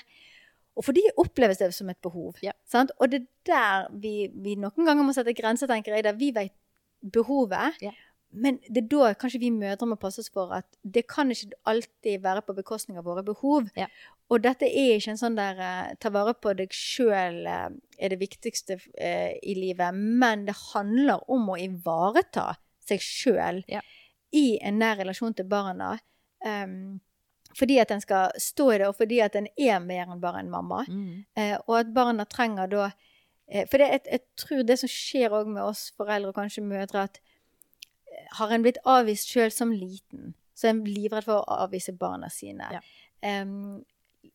[0.75, 2.35] Og for de oppleves det som et behov.
[2.41, 2.51] Ja.
[2.65, 2.91] Sant?
[2.99, 6.31] Og det er der vi, vi noen ganger må sette grenser, tenker jeg, der vi
[6.31, 6.51] vet
[7.11, 7.77] behovet.
[8.33, 11.53] Men det er da kanskje vi mødre må passe oss for at det kan ikke
[11.69, 13.69] alltid være på bekostning av våre behov.
[13.77, 13.87] Ja.
[14.33, 18.19] Og dette er ikke en sånn der eh, ta vare på deg sjøl er det
[18.21, 23.81] viktigste eh, i livet, men det handler om å ivareta seg sjøl Ja.
[24.33, 25.97] i en nær relasjon til barna.
[26.43, 26.99] Um,
[27.57, 30.41] fordi at en skal stå i det, og fordi at en er mer enn bare
[30.41, 30.83] en mamma.
[30.89, 31.23] Mm.
[31.37, 35.35] Uh, og at barna trenger da uh, For det, jeg, jeg tror det som skjer
[35.37, 37.32] òg med oss foreldre, og kanskje mødre, at eh,
[38.39, 42.29] har en blitt avvist sjøl som liten, så er en livredd for å avvise barna
[42.29, 42.67] sine.
[42.71, 42.81] Ja.
[43.41, 43.83] Um,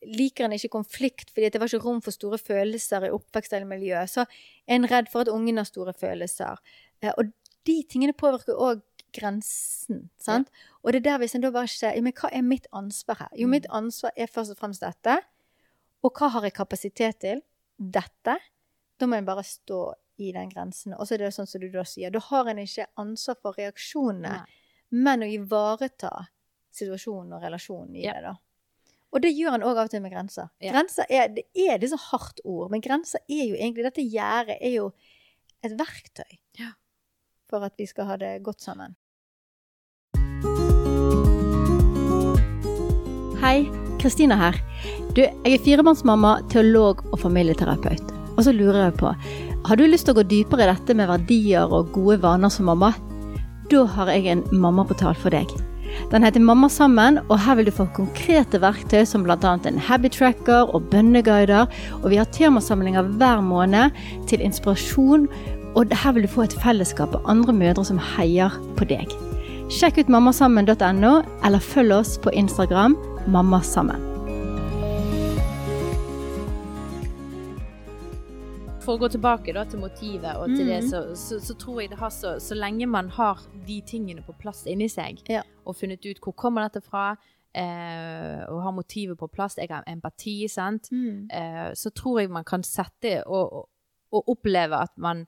[0.05, 3.67] liker en ikke konflikt fordi det var ikke rom for store følelser i oppvekst eller
[3.69, 4.25] miljø, så
[4.67, 6.61] er en redd for at ungen har store følelser.
[7.05, 7.33] Uh, og
[7.67, 8.83] de tingene påvirker òg
[9.17, 10.11] grensen.
[10.21, 10.51] sant?
[10.83, 13.17] Og det er der hvis en da bare ikke ja, men hva er mitt ansvar
[13.23, 13.29] her?
[13.37, 13.51] Jo, Mm.
[13.51, 15.19] mitt ansvar er først og fremst dette.
[16.05, 17.43] Og hva har jeg kapasitet til?
[17.79, 18.37] Dette.
[19.01, 20.95] Da må en bare stå i den grensen.
[20.99, 23.59] Og så er det sånn som du da sier, da har en ikke ansvar for
[23.59, 24.59] reaksjonene, Nei.
[24.91, 26.11] men å ivareta
[26.75, 28.13] situasjonen og relasjonen i Ja.
[28.15, 28.35] det, da.
[29.13, 30.51] Og det gjør en òg av og til med grenser.
[30.61, 30.73] Ja.
[30.73, 34.59] Grenser er, det er disse så hardt ord, men grenser er jo egentlig Dette gjerdet
[34.61, 34.93] er jo
[35.65, 36.73] et verktøy Ja.
[37.49, 38.97] for at vi skal ha det godt sammen.
[43.41, 43.65] Hei,
[44.01, 44.57] Kristina her.
[45.15, 48.13] Du, jeg er firemannsmamma, teolog og familieterapeut.
[48.37, 49.13] Og så lurer jeg på,
[49.69, 52.71] har du lyst til å gå dypere i dette med verdier og gode vaner som
[52.71, 52.95] mamma?
[53.69, 55.51] Da har jeg en mammaportal for deg.
[56.13, 59.37] Den heter Mamma sammen, og her vil du få konkrete verktøy som bl.a.
[59.57, 61.69] en habit tracker og bønneguider.
[62.01, 63.97] Og vi har temasamlinger hver måned
[64.29, 65.29] til inspirasjon,
[65.77, 69.13] og her vil du få et fellesskap av andre mødre som heier på deg.
[69.73, 72.97] Sjekk ut mammasammen.no, eller følg oss på Instagram
[73.29, 74.18] mammasammen.
[78.89, 80.87] For å gå tilbake da, til motivet og til det, Mhm.
[80.89, 84.33] så, så, så tror jeg det har så Så lenge man har de tingene på
[84.39, 85.43] plass inni seg, Ja.
[85.67, 87.17] og funnet ut hvor kommer dette fra,
[87.55, 92.45] eh, og har motivet på plass, jeg har empati, sant, eh, så tror jeg man
[92.45, 93.69] kan sette og,
[94.11, 95.27] og, oppleve at man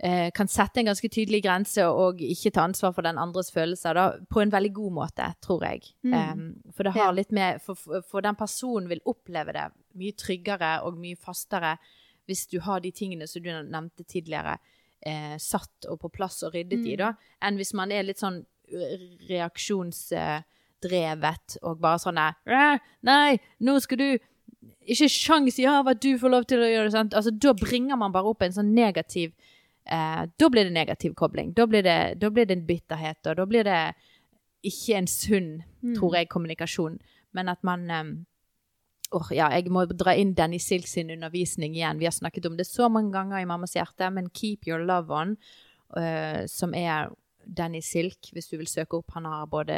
[0.00, 3.92] eh, kan sette en ganske tydelig grense og ikke ta ansvar for den andres følelser
[3.94, 5.82] da, på en veldig god måte, tror jeg.
[6.02, 6.14] Mm.
[6.14, 10.82] Eh, for det har litt med for, for den personen vil oppleve det mye tryggere
[10.82, 11.76] og mye fastere
[12.26, 14.58] hvis du har de tingene som du nevnte tidligere,
[15.06, 16.98] eh, satt og på plass og ryddet i, Mm.
[16.98, 18.44] da, enn hvis man er litt sånn
[20.24, 22.20] reaksjonsdrevet og bare sånn
[23.02, 24.08] Nei, nå skal du
[24.88, 26.92] Ikke sjans i havet at du får lov til å gjøre det.
[26.92, 27.12] sant?
[27.14, 29.32] Altså, Da bringer man bare opp en sånn negativ
[29.86, 31.52] eh, Da blir det negativ kobling.
[31.54, 33.94] Da blir det, da blir det en bitterhet, og da blir det
[34.64, 35.94] ikke en sunn, Mm.
[35.98, 36.98] tror jeg, kommunikasjon.
[37.34, 38.04] Men at man eh,
[39.12, 42.00] Åh, ja, jeg må dra inn Danny Silk sin undervisning igjen.
[42.00, 45.14] Vi har snakket om det så mange ganger i Mammas hjerte, men Keep Your Love
[45.14, 45.36] On,
[45.96, 47.12] uh, som er
[47.44, 49.12] Danny Silk, hvis du vil søke opp.
[49.14, 49.76] Han har både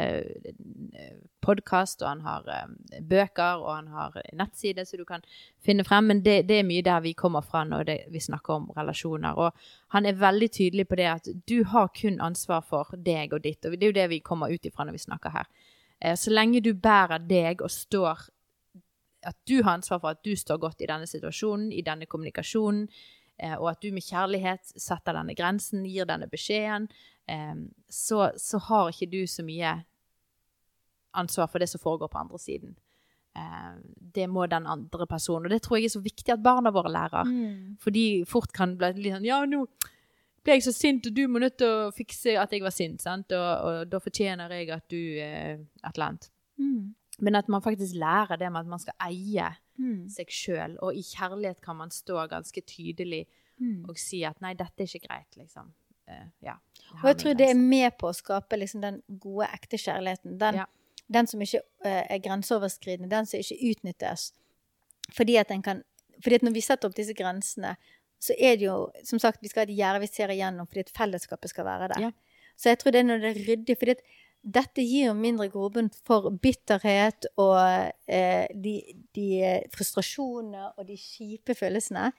[1.43, 5.23] podkast, og han har eh, bøker, og han har nettside, så du kan
[5.63, 6.07] finne frem.
[6.11, 9.35] Men det, det er mye der vi kommer fra når det, vi snakker om relasjoner.
[9.35, 9.51] Og
[9.95, 13.65] han er veldig tydelig på det at du har kun ansvar for deg og ditt.
[13.65, 15.51] Og det er jo det vi kommer ut ifra når vi snakker her.
[15.99, 18.29] Eh, Så lenge du bærer deg og står
[19.25, 22.87] At du har ansvar for at du står godt i denne situasjonen, i denne kommunikasjonen,
[23.39, 26.89] eh, og at du med kjærlighet setter denne grensen, gir denne beskjeden,
[27.27, 27.55] eh,
[27.89, 29.77] så, så har ikke du så mye
[31.17, 32.75] ansvar for det som foregår på andre siden.
[33.35, 33.75] Eh,
[34.13, 35.45] Det må den andre personen.
[35.45, 37.23] Og det tror jeg er så viktig at barna våre lærer.
[37.23, 37.77] Mm.
[37.79, 39.65] For de fort kan bli litt sånn Ja, nå
[40.43, 43.01] ble jeg så sint, og du må nødt til å fikse at jeg var sint,
[43.03, 43.33] sant?
[43.35, 46.29] Og, og da fortjener jeg at du eh, Et eller annet.
[46.57, 46.95] Mm.
[47.19, 50.07] Men at man faktisk lærer det med at man skal eie Mm.
[50.09, 50.77] seg sjøl.
[50.81, 53.27] Og i kjærlighet kan man stå ganske tydelig
[53.59, 53.85] Mm.
[53.89, 55.71] og si at nei, dette er ikke greit, liksom.
[56.09, 56.53] Uh, ja.
[57.03, 60.37] Og jeg tror det er med på å skape liksom den gode, ekte kjærligheten.
[60.39, 60.65] Den, Ja.
[61.11, 64.31] den som ikke uh, er grenseoverskridende, den som ikke utnyttes.
[65.11, 65.83] Fordi at, den kan,
[66.23, 67.75] fordi at når vi setter opp disse grensene,
[68.19, 70.79] så er det jo Som sagt, vi skal ha et gjerde vi ser igjennom fordi
[70.79, 72.01] at fellesskapet skal være der.
[72.01, 72.11] Ja.
[72.57, 73.77] Så jeg tror det er når det er ryddig.
[73.77, 74.01] fordi at
[74.47, 77.57] dette gir jo mindre grobunn for bitterhet og
[78.07, 78.77] eh, de,
[79.17, 82.11] de frustrasjonene og de kjipe følelsene.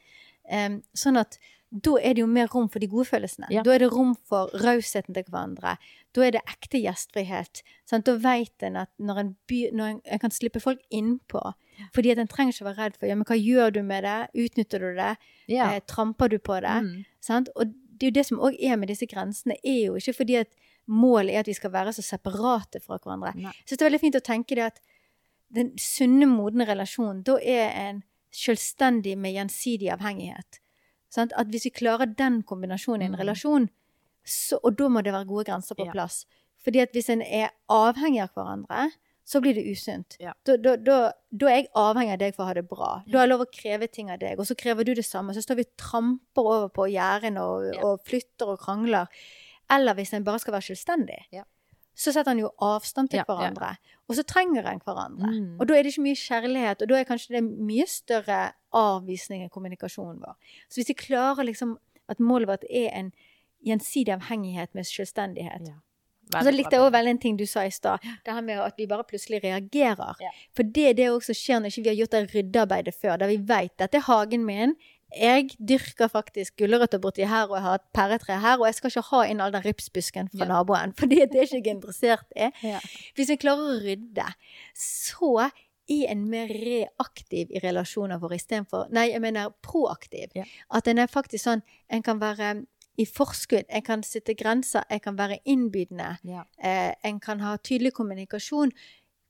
[0.49, 1.39] Em, sånn at
[1.69, 3.49] da er det jo mer rom for de gode følelsene.
[3.53, 3.63] Ja.
[3.65, 5.75] Da er det rom for rausheten til hverandre.
[6.17, 7.61] Da er det ekte gjestfrihet.
[7.89, 8.07] Sant?
[8.09, 11.43] Da vet en at når en, by, når en, en kan slippe folk innpå
[11.95, 14.17] Fordi at en trenger ikke være redd for ja, men hva gjør du med det?
[14.47, 15.13] Utnytter du det?
[15.53, 15.69] Ja.
[15.75, 16.79] Eh, tramper du på det?
[16.89, 17.05] Mm.
[17.23, 17.53] Sant?
[17.55, 20.41] Og det er jo det som òg er med disse grensene, er jo ikke fordi
[20.41, 20.51] at
[20.89, 23.35] målet er at vi skal være så separate fra hverandre.
[23.37, 23.53] Nei.
[23.67, 24.81] Synes det er veldig fint å tenke det at
[25.53, 28.03] den sunne, modne relasjonen, da er en
[28.35, 30.61] selvstendig med gjensidig avhengighet.
[31.11, 31.33] Sant?
[31.41, 33.21] At hvis vi klarer den kombinasjonen i en Mm.
[33.21, 33.69] relasjon,
[34.25, 35.93] så, og da må det være gode grenser på Ja.
[35.93, 36.27] plass.
[36.65, 38.91] Fordi at hvis en er avhengig av hverandre,
[39.25, 40.17] så blir det usunt.
[40.21, 40.33] Ja.
[40.45, 43.03] Da, da, da, da er jeg avhengig av deg for å ha det bra.
[43.07, 45.33] Da har jeg lov å kreve ting av deg, og så krever du det samme.
[45.35, 47.81] Så står vi og tramper over på gjerdene og, Ja.
[47.85, 49.09] og flytter og krangler.
[49.71, 51.19] Eller hvis en bare skal være selvstendig.
[51.33, 51.43] Ja.
[51.99, 53.73] Så setter en jo avstand til Ja, hverandre.
[54.09, 55.27] Og så trenger en hverandre.
[55.33, 55.57] Mm.
[55.61, 59.43] Og da er det ikke mye kjærlighet, og da er kanskje det mye større avvisning
[59.45, 60.37] i kommunikasjonen vår.
[60.71, 61.77] Så hvis vi klarer liksom
[62.09, 63.11] at målet vårt er en
[63.67, 65.75] gjensidig avhengighet med selvstendighet, Ja.
[66.39, 67.99] og så likte jeg også veldig en ting du sa i stad.
[68.25, 70.15] Det her med at vi bare plutselig reagerer.
[70.21, 70.31] Ja.
[70.55, 73.17] For det er det også skjer når ikke vi har gjort det ryddearbeidet før.
[73.19, 74.77] Der vi vet dette er hagen min.
[75.17, 78.59] Jeg dyrker faktisk gulrøtter borti her, og jeg har et pæretre her.
[78.61, 80.49] Og jeg skal ikke ha inn all den ripsbusken fra Ja.
[80.53, 82.51] naboen, for det er ikke jeg interessert i.
[82.63, 82.81] Ja.
[83.17, 84.27] Hvis vi klarer å rydde,
[84.77, 85.51] så
[85.89, 90.29] er en mer reaktiv i relasjoner våre istedenfor Nei, jeg mener proaktiv.
[90.37, 90.45] Ja.
[90.71, 92.67] At en er faktisk sånn En kan være
[92.99, 96.19] i forskudd, en kan sitte grenser, en kan være innbydende.
[96.27, 96.43] Ja.
[96.59, 98.73] Eh, en kan ha tydelig kommunikasjon.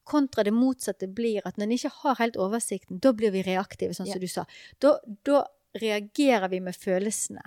[0.08, 3.92] Kontra det motsatte blir at når en ikke har helt oversikten, da blir vi reaktive,
[3.92, 4.46] sånn som du sa.
[4.80, 4.94] Da,
[5.28, 5.42] da
[5.76, 7.42] reagerer vi med følelsene.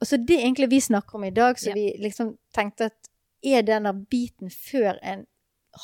[0.00, 1.74] Og så det egentlig vi snakker om i dag, så Ja.
[1.74, 3.08] vi liksom tenkte at
[3.44, 5.26] er denne biten før en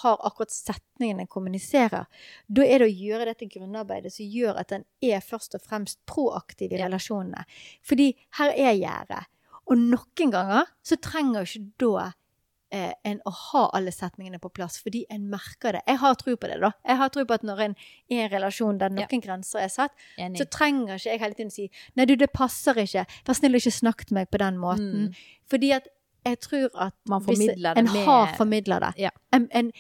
[0.03, 2.07] har akkurat setningen en kommuniserer,
[2.53, 5.99] da er det å gjøre dette grunnarbeidet som gjør at en er først og fremst
[6.07, 6.87] proaktiv i Ja.
[6.89, 7.45] relasjonene.
[7.83, 9.25] Fordi her er gjerdet.
[9.67, 12.13] Og noen ganger så trenger ikke da
[12.75, 15.83] eh, enn å ha alle setningene på plass, fordi en merker det.
[15.87, 16.73] Jeg har tro på det, da.
[16.85, 19.71] Jeg har tro på at når en er i en relasjon der noen grenser er
[19.71, 20.41] satt, Enig.
[20.41, 23.07] så trenger ikke jeg hele tiden si Nei, du, det passer ikke.
[23.29, 25.07] Vær snill ikke snakk til meg på den måten.
[25.07, 25.15] Mm.
[25.55, 25.87] Fordi at
[26.27, 29.11] jeg tror at Man hvis en med- har formidla det Ja.
[29.33, 29.73] en, en,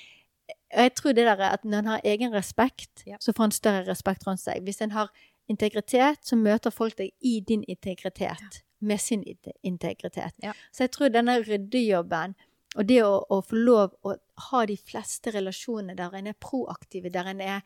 [0.77, 3.17] Jeg tror det der er at når en har egen respekt, Ja.
[3.21, 4.63] så får en større respekt rundt seg.
[4.63, 5.09] Hvis en har
[5.49, 8.63] integritet, så møter folk deg i din integritet.
[8.81, 9.23] Med sin
[9.65, 10.33] integritet.
[10.43, 10.53] Ja.
[10.73, 12.35] Så jeg tror denne ryddejobben,
[12.75, 14.15] og det å, å få lov å
[14.51, 17.63] ha de fleste relasjonene der en er proaktive, der en er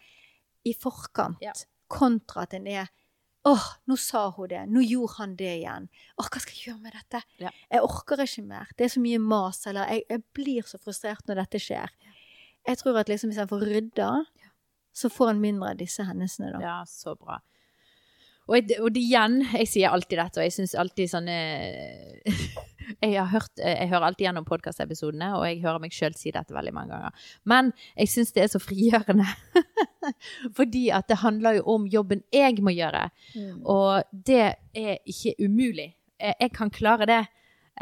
[0.69, 1.53] i forkant, Ja.
[1.89, 2.89] kontra at en er
[3.49, 4.65] Åh, nå sa hun det.
[4.69, 5.85] Nå gjorde han det igjen.
[6.21, 7.21] Åh, hva skal jeg gjøre med dette?
[7.41, 7.53] Ja.
[7.71, 8.67] Jeg orker ikke mer.
[8.77, 9.63] Det er så mye mas.
[9.71, 11.95] Eller jeg, jeg blir så frustrert når dette skjer.
[12.67, 14.09] Jeg tror at liksom hvis en får rydda,
[14.93, 16.61] så får en mindre av disse hendelsene, da.
[16.61, 17.39] Ja, så bra.
[18.49, 21.37] Og, og det igjen, jeg sier alltid dette, og jeg syns alltid sånne
[23.05, 26.57] jeg, har hørt, jeg hører alltid gjennom podkastepisodene, og jeg hører meg sjøl si dette
[26.57, 27.29] veldig mange ganger.
[27.49, 29.29] Men jeg syns det er så frigjørende.
[30.59, 33.09] Fordi at det handler jo om jobben jeg må gjøre.
[33.37, 33.63] Mm.
[33.69, 35.93] Og det er ikke umulig.
[36.19, 37.23] Jeg jeg kan klare det,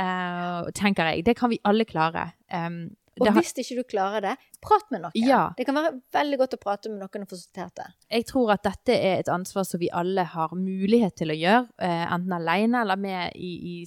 [0.00, 1.24] uh, tenker jeg.
[1.24, 2.32] Det kan vi alle klare.
[2.52, 5.12] Um, Og har- hvis ikke du klarer det, prat med noen.
[5.14, 5.52] Ja.
[5.56, 7.86] Det kan være veldig godt å prate med noen og få sortert det.
[8.10, 11.68] jeg tror at dette er et ansvar som vi alle har mulighet til å gjøre,
[11.78, 13.86] eh, enten alene eller med, i, i,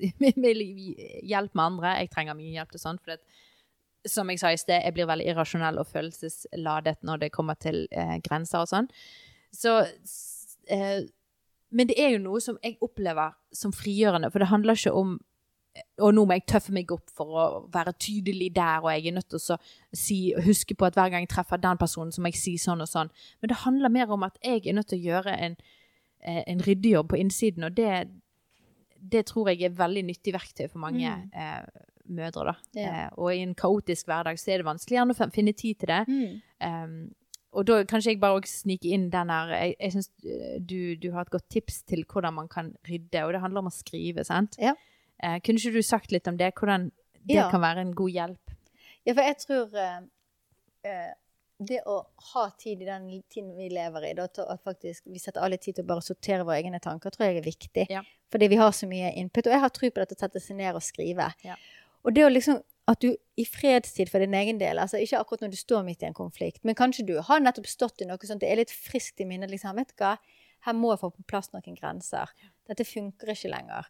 [0.00, 0.56] i, med
[1.24, 1.96] hjelp med andre.
[2.00, 3.20] Jeg trenger mye hjelp til sånt, for det,
[4.06, 7.86] som jeg sa i sted, jeg blir veldig irrasjonell og følelsesladet når det kommer til
[7.90, 8.88] eh, grenser og sånn.
[9.54, 9.86] Så
[10.68, 11.00] eh,
[11.70, 15.16] Men det er jo noe som jeg opplever som frigjørende, for det handler ikke om
[15.98, 19.16] og nå må jeg tøffe meg opp for å være tydelig der, og jeg er
[19.16, 19.58] nødt til å
[19.92, 22.82] si, huske på at hver gang jeg treffer den personen, så må jeg si sånn
[22.84, 23.10] og sånn.
[23.42, 25.56] Men det handler mer om at jeg er nødt til å gjøre en,
[26.22, 28.08] eh, en ryddejobb på innsiden, og det,
[29.00, 31.30] det tror jeg er veldig nyttig verktøy for mange Mm.
[31.34, 31.66] eh,
[32.06, 32.44] mødre.
[32.52, 32.54] Da.
[32.74, 32.88] Ja.
[33.06, 36.02] Eh, og i en kaotisk hverdag så er det vanskeligere å finne tid til det.
[36.60, 37.14] Um,
[37.54, 40.08] og da kanskje jeg bare også snike inn den her Jeg, jeg syns
[40.66, 43.70] du, du har et godt tips til hvordan man kan rydde, og det handler om
[43.70, 44.56] å skrive, sant?
[44.58, 44.74] Ja.
[45.22, 46.52] Eh, kunne ikke du sagt litt om det?
[46.54, 46.90] Hvordan
[47.24, 47.50] det Ja.
[47.50, 48.54] kan være en god hjelp?
[49.06, 50.00] Ja, for jeg tror eh,
[50.84, 51.12] eh,
[51.60, 55.18] det å ha tid i den tiden vi lever i, da, til at faktisk vi
[55.18, 57.86] setter alle tid til å bare sortere våre egne tanker, tror jeg er viktig.
[57.90, 58.02] Ja.
[58.32, 59.46] Fordi vi har så mye input.
[59.46, 61.32] Og jeg har tro på dette å sette seg ned og skrive.
[61.44, 61.56] Ja.
[62.04, 65.40] Og det å liksom at du i fredstid for din egen del, altså ikke akkurat
[65.46, 68.18] når du står midt i en konflikt, men kanskje du har nettopp stått i noe
[68.20, 70.18] sånt, det er litt friskt i minnet, liksom, vet du hva,
[70.66, 72.28] her må jeg få på plass noen grenser.
[72.68, 73.88] Dette funker ikke lenger.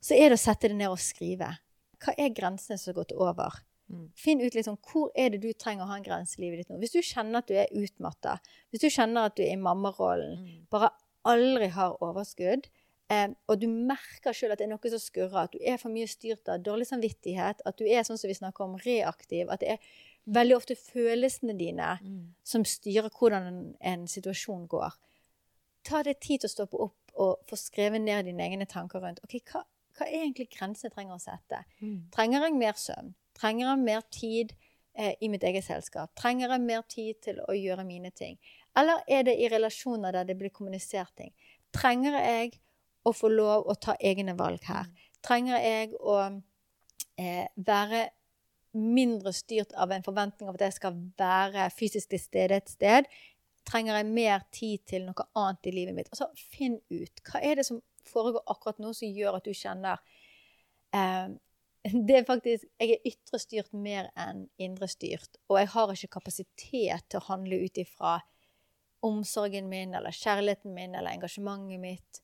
[0.00, 1.58] Så er det å sette det ned og skrive.
[2.00, 3.58] Hva er grensene som har gått over?
[3.90, 4.06] Mm.
[4.14, 6.68] Finn ut liksom, hvor er det du trenger å ha en grense i livet ditt
[6.70, 6.78] nå.
[6.78, 8.38] Hvis du kjenner at du er utmatta,
[8.70, 10.66] hvis du kjenner at du er i mammarollen, Mm.
[10.70, 10.90] bare
[11.26, 12.68] aldri har overskudd,
[13.10, 15.90] eh, og du merker sjøl at det er noe som skurrer, at du er for
[15.90, 19.60] mye styrt av dårlig samvittighet, at du er sånn som vi snakker om, reaktiv, at
[19.60, 19.78] det er
[20.28, 22.32] veldig ofte følelsene dine Mm.
[22.44, 24.92] som styrer hvordan en, en situasjon går.
[25.82, 29.18] Ta deg tid til å stoppe opp og få skrevet ned dine egne tanker rundt.
[29.24, 29.64] ok, Hva,
[30.00, 31.62] hva er egentlig grensen jeg trenger å sette?
[31.84, 31.96] Mm.
[32.14, 33.12] Trenger jeg mer søvn?
[33.36, 34.54] Trenger jeg mer tid
[34.96, 36.12] eh, i mitt eget selskap?
[36.18, 38.38] Trenger jeg mer tid til å gjøre mine ting?
[38.78, 41.34] Eller er det i relasjoner der det blir kommunisert ting?
[41.76, 42.54] Trenger jeg
[43.06, 44.88] å få lov å ta egne valg her?
[45.24, 46.16] Trenger jeg å
[47.20, 48.06] eh, være
[48.80, 53.10] mindre styrt av en forventning av at jeg skal være fysisk til stede et sted?
[53.68, 56.10] Trenger jeg mer tid til noe annet i livet mitt?
[56.14, 57.22] Altså, finn ut.
[57.26, 60.02] Hva er det som foregår akkurat nå som gjør at du kjenner
[60.96, 61.30] eh,
[62.06, 65.38] det er faktisk, Jeg er ytre styrt mer enn indre styrt.
[65.48, 68.18] Og jeg har ikke kapasitet til å handle ut ifra
[69.06, 72.20] omsorgen min eller kjærligheten min eller engasjementet mitt.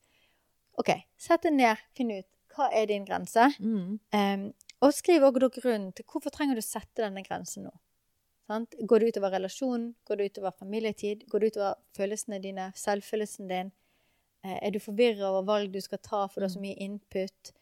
[0.76, 3.48] OK, sett deg ned, finn ut hva er din grense.
[3.60, 3.96] Mm.
[4.12, 4.44] Um,
[4.84, 7.72] og skriv også grunnen til hvorfor trenger du å sette denne grensen nå.
[8.46, 8.76] Sant?
[8.78, 9.88] Går det utover relasjonen?
[10.06, 11.24] Går det utover familietid?
[11.32, 12.68] Går det utover følelsene dine?
[12.78, 13.72] Selvfølelsen din?
[14.46, 17.52] Eh, er du forvirra over valg du skal ta, for du har så mye input?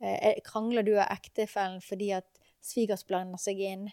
[0.00, 2.26] Eh, er- krangler du av ektefellen fordi at
[2.62, 3.88] svigers blander seg inn?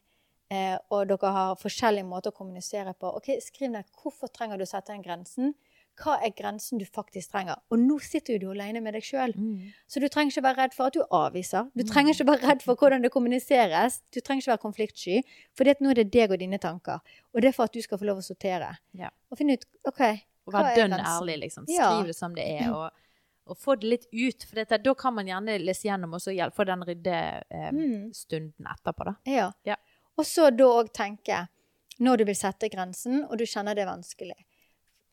[0.52, 3.10] Eh, og dere har forskjellige måter å kommunisere på.
[3.18, 5.56] Ok, Skriv ned hvorfor trenger du å sette den grensen.
[5.98, 7.56] Hva er grensen du faktisk trenger?
[7.72, 9.34] Og nå sitter jo du alene med deg sjøl.
[9.34, 9.72] Mm.
[9.88, 11.72] Så du trenger ikke være redd for at du avviser.
[11.74, 14.02] Du trenger ikke være redd for hvordan det kommuniseres.
[14.12, 15.22] Du trenger ikke være konfliktsky,
[15.56, 17.00] for nå er det deg og dine tanker.
[17.34, 18.74] Og det er for at du skal få lov å sortere.
[18.94, 19.10] Ja.
[19.32, 20.04] Og finne ut OK,
[20.46, 21.66] Og være dønn ærlig, liksom.
[21.70, 22.70] Skriv det som det er.
[22.74, 22.90] Og,
[23.50, 24.46] og få det litt ut.
[24.46, 29.16] For dette, da kan man gjerne lese gjennom og så få den ryddestunden etterpå, da.
[29.30, 29.50] Ja.
[29.68, 29.80] Ja.
[30.16, 31.46] Og så da òg tenke,
[32.04, 34.38] når du vil sette grensen, og du kjenner det er vanskelig,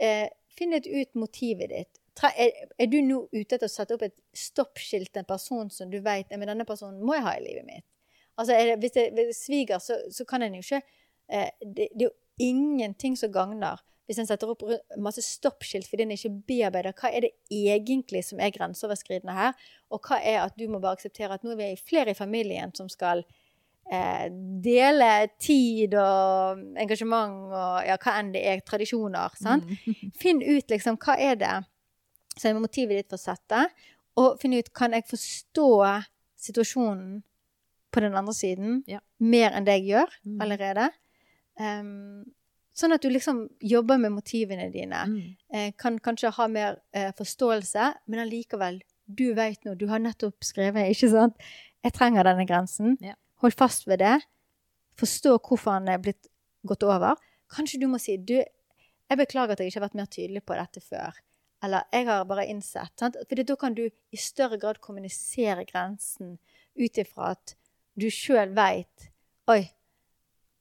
[0.03, 2.01] eh, finn ut ut motivet ditt.
[2.19, 5.71] Tre, er, er du nå ute etter å sette opp et stoppskilt til en person
[5.73, 7.87] som du vet men denne personen må jeg ha i livet mitt?
[8.37, 10.83] Altså, det hvis det sviger, så, så kan en jo ikke
[11.33, 12.13] eh, det, det er jo
[12.43, 14.63] ingenting som gagner hvis en setter opp
[14.99, 19.55] masse stoppskilt fordi en ikke bearbeider hva er det egentlig som er grenseoverskridende her,
[19.91, 22.75] og hva er at du må bare akseptere at nå er vi flere i familien
[22.75, 23.23] som skal
[23.93, 24.27] eh,
[24.65, 29.39] dele tid og engasjement og ja, hva enn det er, tradisjoner.
[29.41, 29.65] sant?
[30.21, 31.55] Finn ut liksom hva er det
[32.39, 33.67] som er motivet ditt for å sette,
[34.17, 35.69] og finn ut kan jeg forstå
[36.43, 37.23] situasjonen
[37.93, 38.99] på den andre siden Ja.
[39.21, 40.39] mer enn det jeg gjør Mm.
[40.41, 40.87] allerede.
[41.61, 42.25] Um,
[42.77, 45.03] sånn at du liksom jobber med motivene dine.
[45.09, 45.35] Mm.
[45.55, 50.45] Eh, kan kanskje ha mer eh, forståelse, men allikevel, du vet nå, du har nettopp
[50.47, 51.37] skrevet, ikke sant?
[51.83, 52.97] Jeg trenger denne grensen.
[53.03, 53.17] Ja.
[53.43, 54.17] Hold fast ved det.
[55.01, 56.31] Forstå hvorfor han er blitt
[56.69, 57.19] gått over.
[57.53, 60.57] Kanskje du må si, du, jeg beklager at jeg ikke har vært mer tydelig på
[60.57, 61.19] dette før.
[61.63, 62.95] Eller jeg har bare innsett.
[62.99, 63.19] Sant?
[63.29, 66.37] Fordi da kan du i større grad kommunisere grensen
[66.79, 67.57] ut ifra at
[67.99, 69.11] du sjøl veit
[69.51, 69.67] Oi,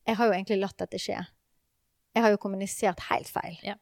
[0.09, 1.19] jeg har jo egentlig latt dette skje.
[2.15, 3.57] Jeg har jo kommunisert helt feil.
[3.63, 3.75] Ja.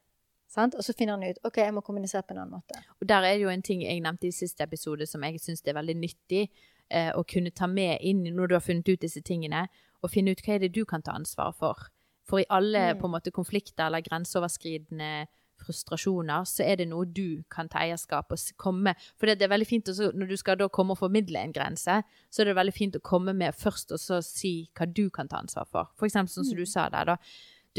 [0.50, 0.76] Sant?
[0.76, 2.80] Og så finner han ut ok, jeg må kommunisere på en annen måte.
[3.02, 5.62] Og der er det jo en ting jeg nevnte i siste episode som jeg syns
[5.66, 6.48] er veldig nyttig
[6.90, 9.68] eh, å kunne ta med inn når du har funnet ut disse tingene,
[10.02, 11.90] og finne ut hva er det du kan ta ansvar for.
[12.26, 13.00] For i alle Mm.
[13.02, 15.28] på en måte konflikter eller grenseoverskridende
[15.60, 19.68] frustrasjoner, så er det noe du kan ta eierskap og komme For det er veldig
[19.68, 22.02] fint også, når du skal da komme og formidle en grense,
[22.32, 25.28] så er det veldig fint å komme med først og så si hva du kan
[25.28, 25.90] ta ansvar for.
[26.00, 27.18] For eksempel sånn som du sa der, da.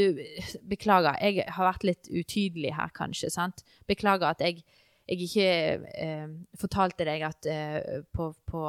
[0.01, 0.21] Du,
[0.71, 3.31] beklager, jeg har vært litt utydelig her, kanskje.
[3.35, 3.65] sant?
[3.91, 4.63] Beklager at jeg,
[5.11, 5.51] jeg ikke
[6.07, 6.31] eh,
[6.61, 8.65] fortalte deg at eh, på, på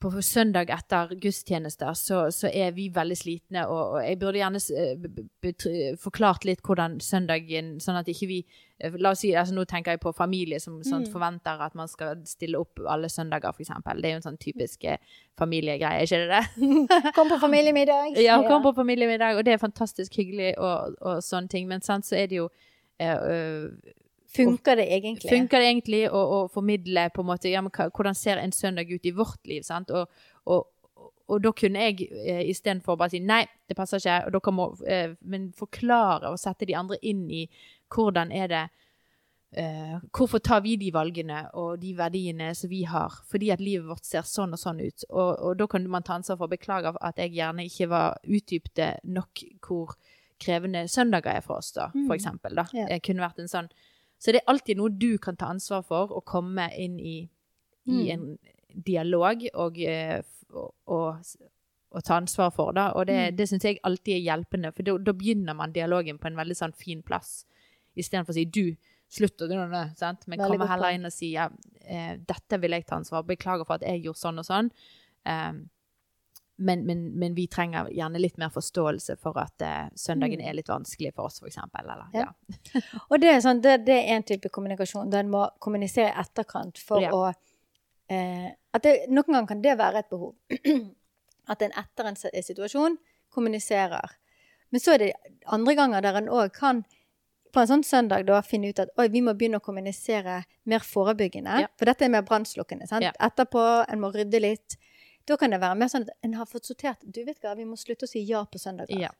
[0.00, 4.60] på søndag etter gudstjenester så, så er vi veldig slitne, og, og jeg burde gjerne
[4.76, 8.38] eh, forklart litt hvordan søndagen Sånn at ikke vi
[8.78, 11.12] eh, La oss si, altså Nå tenker jeg på familie som sånn, Mm.
[11.12, 13.70] forventer at man skal stille opp alle søndager, f.eks.
[13.86, 14.98] Det er jo en sånn typisk eh,
[15.38, 17.12] familiegreie, ikke det det?
[17.16, 18.18] Kom på familiemiddag!
[18.20, 21.68] Ja, kom på familiemiddag, og det er fantastisk hyggelig og, og sånne ting.
[21.70, 22.48] Men sant, så er det jo
[23.00, 23.70] eh, øh,
[24.28, 25.30] Funker det egentlig?
[25.30, 28.90] Funker det egentlig å, å formidle på en måte ja, men hvordan ser en søndag
[28.92, 29.62] ut i vårt liv?
[29.64, 29.90] sant?
[29.90, 30.10] Og,
[30.44, 30.66] og,
[31.28, 34.66] og da kunne jeg eh, istedenfor bare si nei, det passer ikke, og dere må
[34.86, 37.46] eh, men forklare og sette de andre inn i
[37.94, 38.62] hvordan er det
[39.56, 43.16] eh, Hvorfor tar vi de valgene og de verdiene som vi har?
[43.32, 45.04] Fordi at livet vårt ser sånn og sånn ut.
[45.08, 48.18] Og, og da kan man ta ansvar for å beklage at jeg gjerne ikke var
[48.28, 49.96] utdypte nok hvor
[50.38, 52.16] krevende søndager er for oss, da, for Mm.
[52.20, 52.54] eksempel.
[52.54, 52.66] Da.
[52.70, 53.70] Det kunne vært en sånn
[54.18, 57.28] Så det er alltid noe du kan ta ansvar for, å komme inn i,
[57.86, 58.10] i Mm.
[58.10, 59.78] en dialog og,
[60.52, 61.16] og, og,
[61.90, 62.90] og ta ansvar for, da.
[62.92, 63.36] Og det, Mm.
[63.36, 66.74] det syns jeg alltid er hjelpende, for da, begynner man dialogen på en veldig sånn
[66.74, 67.46] fin plass,
[67.96, 68.76] istedenfor å si du.
[69.08, 69.48] Slutt å
[69.96, 70.26] sant?
[70.28, 71.48] men Veldig komme heller inn og si ja,
[71.80, 74.70] eh, dette vil jeg ta ansvar Beklager for at jeg gjorde sånn og sånn.
[75.24, 75.70] Um,
[76.58, 80.48] men, men, men vi trenger gjerne litt mer forståelse for at uh, søndagen Mm.
[80.50, 81.86] er litt vanskelig for oss, eksempel.
[82.14, 82.24] Ja.
[82.26, 82.80] ja.
[83.10, 85.10] Og det er, sånn, det, det er en type kommunikasjon.
[85.10, 87.12] Den må kommunisere i etterkant for Ja.
[87.14, 87.28] å
[88.10, 88.48] eh,
[88.82, 90.34] det, Noen ganger kan det være et behov.
[91.52, 92.98] at en etter en situasjon
[93.32, 94.18] kommuniserer.
[94.70, 95.12] Men så er det
[95.46, 96.82] andre ganger der en òg kan
[97.54, 100.84] på en sånn søndag da finne ut at oi, vi må begynne å kommunisere mer
[100.84, 101.62] forebyggende.
[101.64, 101.70] Ja.
[101.80, 102.84] For dette er mer brannslukkende.
[103.00, 103.14] Ja.
[103.24, 104.76] Etterpå, en må rydde litt.
[105.28, 107.66] Da kan det være mer sånn at en har fått sortert Du vet hva, vi
[107.68, 108.96] må slutte å si ja på søndager.
[108.96, 109.10] Ja.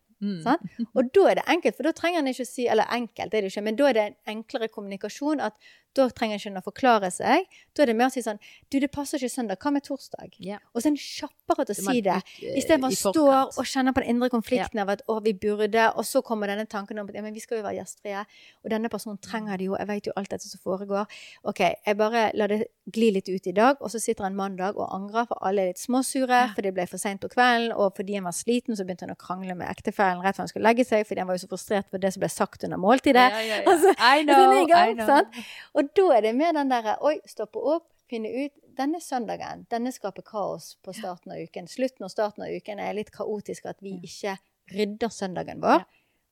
[0.42, 0.60] Sant?
[0.94, 3.40] Og da er det enkelt, for da trenger en ikke å si Eller enkelt er
[3.44, 5.40] det ikke, men da er det en enklere kommunikasjon.
[5.40, 5.54] at
[5.94, 7.46] Da trenger en ikke å forklare seg.
[7.74, 8.38] Da er det mer å si sånn
[8.70, 9.58] Du, det passer ikke søndag.
[9.62, 10.34] Hva med torsdag?
[10.38, 10.58] Yeah.
[10.74, 12.16] Og så er en kjappere til å si det.
[12.42, 13.24] eh, Istedenfor å stå
[13.62, 16.66] og kjenne på den indre konflikten av at å, vi burde, og så kommer denne
[16.66, 18.24] tanken om at ja, men vi skal jo være gjestfrie,
[18.64, 21.06] og denne personen trenger det jo, jeg vet jo alt dette som foregår.
[21.44, 22.64] OK, jeg bare lar det
[22.94, 25.72] gli litt ut i dag, og så sitter en mandag og angrer, for alle er
[25.72, 28.84] litt småsure, for det ble for seint på kvelden, og fordi han var sliten, så
[28.86, 31.36] begynte han å krangle med ektefellen rett før han skulle legge seg, fordi han var
[31.38, 33.26] jo så frustrert for det som ble sagt under måltidet.
[33.34, 33.68] Ja, ja, ja.
[33.72, 35.44] Altså, I er know, gang, I know.
[35.76, 39.90] Og da er det med den derre Oi, stoppe opp, finne ut Denne søndagen, denne
[39.90, 41.66] skaper kaos på starten av uken.
[41.66, 44.36] Slutten og starten av uken er litt kaotisk at vi ikke
[44.70, 45.82] rydder søndagen vår.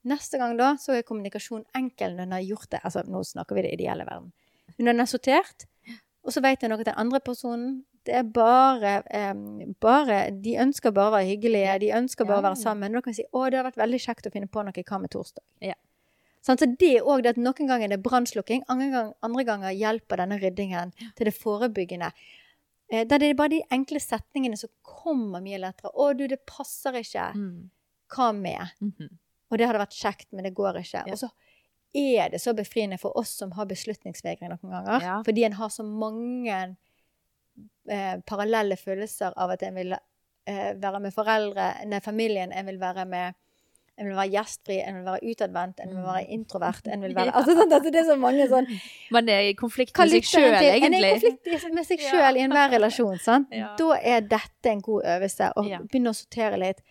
[0.06, 2.80] Neste gang da, så er kommunikasjon enkel når en har gjort det.
[2.86, 4.30] Altså, nå snakker vi det ideelle verden.
[4.78, 5.66] Når en er sortert,
[6.22, 8.92] og så vet en noe at den andre personen det er bare,
[9.32, 12.86] um, bare De ønsker bare å være hyggelige, de ønsker bare å være sammen.
[12.86, 12.96] sammen.
[12.98, 14.86] Da kan vi si å, det har vært veldig kjekt å finne på noe.
[14.86, 15.44] Hva med torsdag?
[15.64, 15.74] Ja.
[16.46, 19.44] Sånn, så det er òg det at noen ganger er det brannslukking, andre, gang, andre
[19.48, 22.12] ganger hjelper denne ryddingen til det forebyggende.
[22.92, 25.90] Eh, da det er bare de enkle setningene som kommer mye lettere.
[25.90, 27.32] 'Å, du, det passer ikke.
[27.34, 27.70] Mm.
[28.14, 29.10] Hva med?' Mhm.
[29.50, 31.04] Og det hadde vært kjekt, men det går ikke.
[31.06, 31.12] Ja.
[31.14, 31.28] Og så
[31.94, 35.04] er det så befriende for oss som har beslutningsvegring noen ganger.
[35.04, 35.22] Ja.
[35.22, 36.76] Fordi en har så mange
[37.88, 42.78] eh, parallelle følelser av at en vil eh, være med foreldre, nei, familien, en vil
[42.80, 43.34] være med
[43.98, 46.04] en vil være gjestfri, en vil være utadvendt, en vil Mm.
[46.04, 46.86] være introvert.
[46.92, 48.66] En vil være, altså, sånn, altså, det er så mange sånn
[49.10, 50.84] Man er i konflikt med seg sjøl, egentlig.
[50.84, 52.28] En er i konflikt med seg Ja.
[52.30, 53.16] i enhver relasjon.
[53.18, 53.48] Sant?
[53.56, 53.70] Ja.
[53.78, 55.48] Da er dette en god øvelse.
[55.56, 55.78] Å Ja.
[55.80, 56.82] begynne å sortere litt.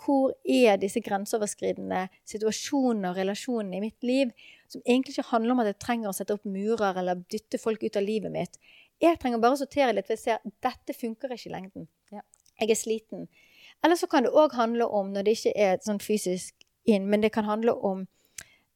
[0.00, 4.30] Hvor er disse grenseoverskridende situasjonene og relasjonene i mitt liv
[4.68, 7.82] som egentlig ikke handler om at jeg trenger å sette opp murer eller dytte folk
[7.82, 8.56] ut av livet mitt?
[9.00, 11.86] Jeg trenger bare å sortere litt, for jeg ser at dette funker ikke i lengden.
[12.12, 12.20] Ja.
[12.60, 13.28] Jeg er sliten.
[13.84, 17.24] Eller så kan det òg handle om, når det ikke er sånn fysisk inn, men
[17.24, 18.06] det kan handle om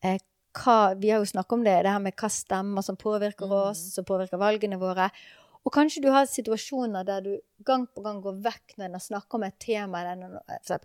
[0.04, 0.20] eh,
[0.54, 3.54] hva Vi har jo snakket om det, det her med hva stemmer som påvirker Mm.
[3.70, 5.10] oss, som påvirker valgene våre.
[5.64, 9.00] Og kanskje du har situasjoner der du gang på gang går vekk når en har
[9.00, 10.30] snakket om et tema, eller når,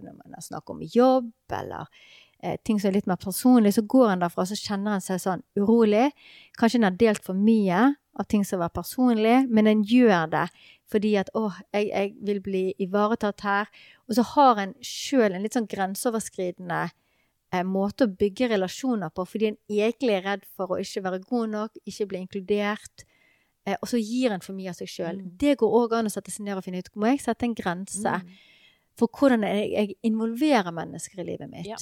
[0.02, 1.88] når man har snakket om jobb, eller
[2.42, 5.20] eh, ting som er litt mer personlig, så går en derfra, så kjenner en seg
[5.20, 6.10] sånn urolig.
[6.58, 10.48] Kanskje en har delt for mye av ting som var personlig, men en gjør det
[10.90, 13.68] fordi at åh, jeg, jeg vil bli ivaretatt her.
[14.10, 16.80] Og så har en sjøl en litt sånn grenseoverskridende
[17.54, 21.20] eh, måte å bygge relasjoner på, fordi en egentlig er redd for å ikke være
[21.30, 23.06] god nok, ikke bli inkludert.
[23.68, 25.22] Eh, og så gir en for mye av seg sjøl.
[25.22, 25.30] Mm.
[25.46, 27.54] Det går òg an å sette seg ned og finne ut må jeg sette en
[27.58, 28.34] grense Mm.
[28.98, 31.70] for hvordan jeg, jeg involverer mennesker i livet mitt.
[31.70, 31.78] Ja.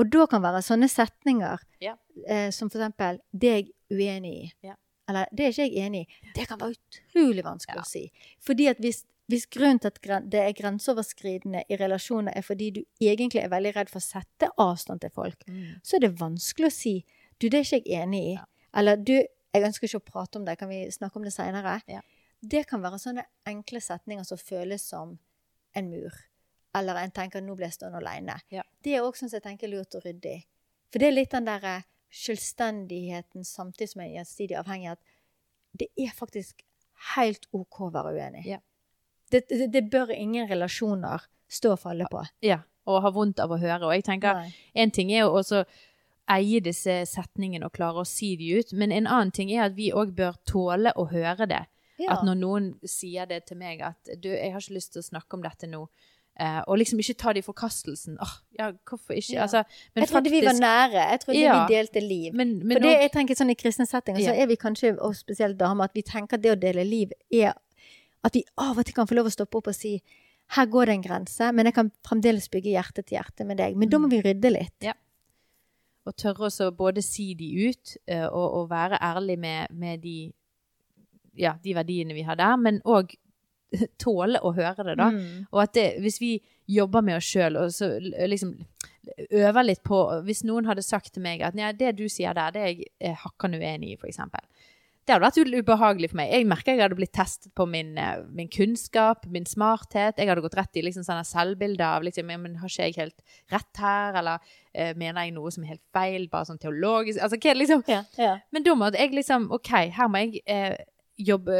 [0.00, 1.94] Og da kan være sånne setninger Ja.
[2.26, 4.52] eh, som for eksempel 'det er jeg uenig i'.
[4.62, 4.74] Ja.
[5.08, 6.32] Eller 'det er ikke jeg enig i'.
[6.34, 7.80] Det kan være utrolig vanskelig Ja.
[7.80, 8.12] å si.
[8.40, 12.84] Fordi at hvis, hvis grunnen til at det er grenseoverskridende i relasjoner, er fordi du
[13.00, 15.80] egentlig er veldig redd for å sette avstand til folk, Mm.
[15.82, 17.04] så er det vanskelig å si
[17.40, 18.34] 'du, det er ikke jeg enig i'.
[18.34, 18.44] Ja.
[18.74, 19.12] Eller 'du,
[19.54, 21.82] jeg ønsker ikke å prate om det, kan vi snakke om det seinere'?
[21.88, 22.00] Ja.
[22.46, 25.18] Det kan være sånne enkle setninger som føles som
[25.74, 26.12] en mur.
[26.74, 28.40] Eller en tenker 'nå ble jeg stående alene'.
[28.50, 28.62] Ja.
[28.82, 30.44] Det er også sånn som jeg tenker er lurt og ryddig.
[30.92, 31.84] For det er litt den derre
[32.14, 35.00] selvstendigheten samtidig som er gjensidig avhengighet,
[35.78, 36.64] det er faktisk
[37.14, 38.46] helt OK å være uenig.
[38.48, 38.62] Ja.
[39.30, 42.22] Det, det, det bør ingen relasjoner stå og falle på.
[42.44, 43.84] Ja, og ha vondt av å høre.
[43.84, 44.52] Og jeg tenker, Nei.
[44.74, 45.64] en ting er jo også
[46.28, 49.76] eie disse setningene og klare å si de ut, men en annen ting er at
[49.76, 51.64] vi òg bør tåle å høre det.
[51.98, 52.14] Ja.
[52.14, 55.08] At når noen sier det til meg at du, jeg har ikke lyst til å
[55.08, 55.86] snakke om dette nå,
[56.38, 58.16] Eh, og liksom ikke ta det i forkastelsen.
[58.22, 59.32] Åh, ja, hvorfor ikke?
[59.34, 59.42] Ja.
[59.42, 59.64] Altså,
[59.94, 61.10] men Jeg trodde vi var nære.
[61.10, 61.66] Jeg trodde Ja.
[61.66, 62.32] vi delte liv.
[62.34, 64.42] Men, men For det jeg tenker sånn I kristne settinger så Ja.
[64.42, 67.54] er vi kanskje, og spesielt damer, at vi tenker at det å dele liv er
[68.24, 70.00] at vi av og til kan få lov å stoppe opp og si
[70.50, 73.76] her går det en grense, men jeg kan fremdeles bygge hjerte til hjerte med deg.
[73.76, 74.02] Men da Mm.
[74.04, 74.94] må vi rydde litt.
[76.06, 80.32] Og tørre å både si de ut, eh, og, og være ærlig med, med de,
[81.36, 83.14] ja, de verdiene vi har der, men òg
[84.04, 85.10] tåle å høre det, da.
[85.14, 85.46] Mm.
[85.52, 86.32] Og at det, hvis vi
[86.68, 88.56] jobber med oss sjøl og så liksom
[89.32, 92.52] øver litt på Hvis noen hadde sagt til meg at ja, det du sier der,
[92.52, 94.20] det er jeg eh, hakkende uenig i, f.eks.
[95.08, 96.34] Det hadde vært ubehagelig for meg.
[96.36, 100.20] Jeg merker jeg hadde blitt testet på min, eh, min kunnskap, min smarthet.
[100.20, 103.24] Jeg hadde gått rett i liksom sånne selvbilder av liksom, men har ikke jeg helt
[103.54, 104.44] rett her, eller
[104.74, 107.62] eh, mener jeg noe som er helt feil, bare sånn teologisk Altså hva er det
[107.62, 108.36] liksom Ja, ja.
[108.52, 110.76] men da måtte jeg liksom OK, her må jeg eh,
[111.18, 111.58] jobbe,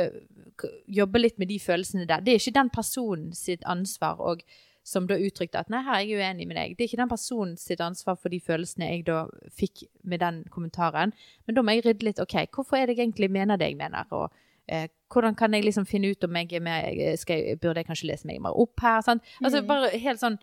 [0.87, 2.21] jobbe litt med de følelsene der.
[2.25, 4.43] Det er ikke den personen sitt ansvar, og
[4.89, 6.77] som da uttrykte at nei, her er jeg uenig med deg.
[6.79, 10.45] Det er ikke den personen sitt ansvar for de følelsene jeg da fikk med den
[10.55, 11.13] kommentaren.
[11.47, 12.21] Men da må jeg rydde litt.
[12.25, 14.07] OK, hvorfor er det jeg egentlig mener det jeg mener?
[14.17, 14.31] Og
[14.69, 18.09] eh, hvordan kan jeg liksom finne ut om jeg med skal jeg, Burde jeg kanskje
[18.09, 19.03] lese meg mer opp her?
[19.03, 19.23] Sant?
[19.43, 19.67] Altså Mm.
[19.69, 20.39] bare helt sånn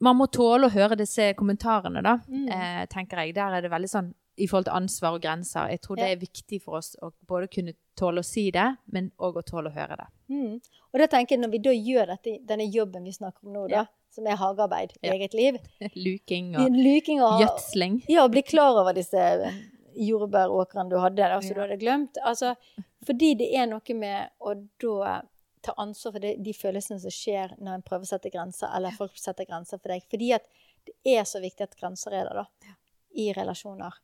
[0.00, 2.48] Man må tåle å høre disse kommentarene, da, Mm.
[2.50, 3.34] eh, tenker jeg.
[3.34, 5.70] Der er det veldig sånn i forhold til ansvar og grenser.
[5.70, 9.12] Jeg tror det er viktig for oss å både kunne tåle å si det, men
[9.22, 10.08] òg å tåle å høre det.
[10.34, 10.56] Mm.
[10.92, 13.66] Og da tenker jeg, når vi da gjør dette, denne jobben vi snakker om nå,
[13.70, 15.58] da, som er hagearbeid i eget liv
[16.06, 18.00] Luking og Luking og gjødsling.
[18.10, 19.22] Ja, bli klar over disse
[19.94, 22.18] jordbæråkrene du hadde, da, som du hadde glemt.
[22.26, 22.54] Altså,
[23.06, 25.20] fordi det er noe med å da
[25.64, 28.96] ta ansvar for det, de følelsene som skjer når en prøver å sette grenser, eller
[28.98, 30.04] folk setter grenser for deg.
[30.10, 30.48] Fordi at
[30.84, 32.74] det er så viktig at grenser er der, da,
[33.16, 33.96] i relasjoner.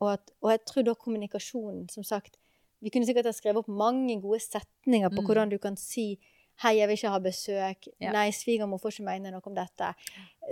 [0.00, 2.36] Og, at, og jeg tror da kommunikasjonen, som sagt
[2.84, 5.26] Vi kunne sikkert ha skrevet opp mange gode setninger på Mm.
[5.26, 6.18] hvordan du kan si
[6.62, 7.86] Hei, jeg vil ikke ha besøk.
[8.00, 8.12] Ja.
[8.12, 9.90] Nei, svigermor får ikke mene noe om dette.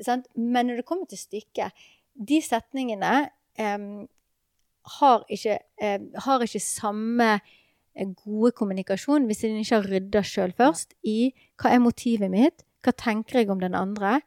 [0.04, 0.26] Sant?
[0.36, 1.72] Men når det kommer til stykket,
[2.14, 4.06] de setningene um,
[5.00, 7.30] har, ikke, um, har ikke samme
[7.96, 12.66] eh, gode kommunikasjon hvis en ikke har rydda sjøl først i hva er motivet mitt,
[12.84, 14.20] hva tenker jeg om den andre,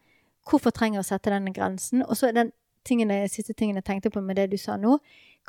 [0.50, 2.52] hvorfor trenger jeg å sette denne grensen, og så er den
[2.88, 4.98] tingene, siste tingen jeg tenkte på med det du sa nå,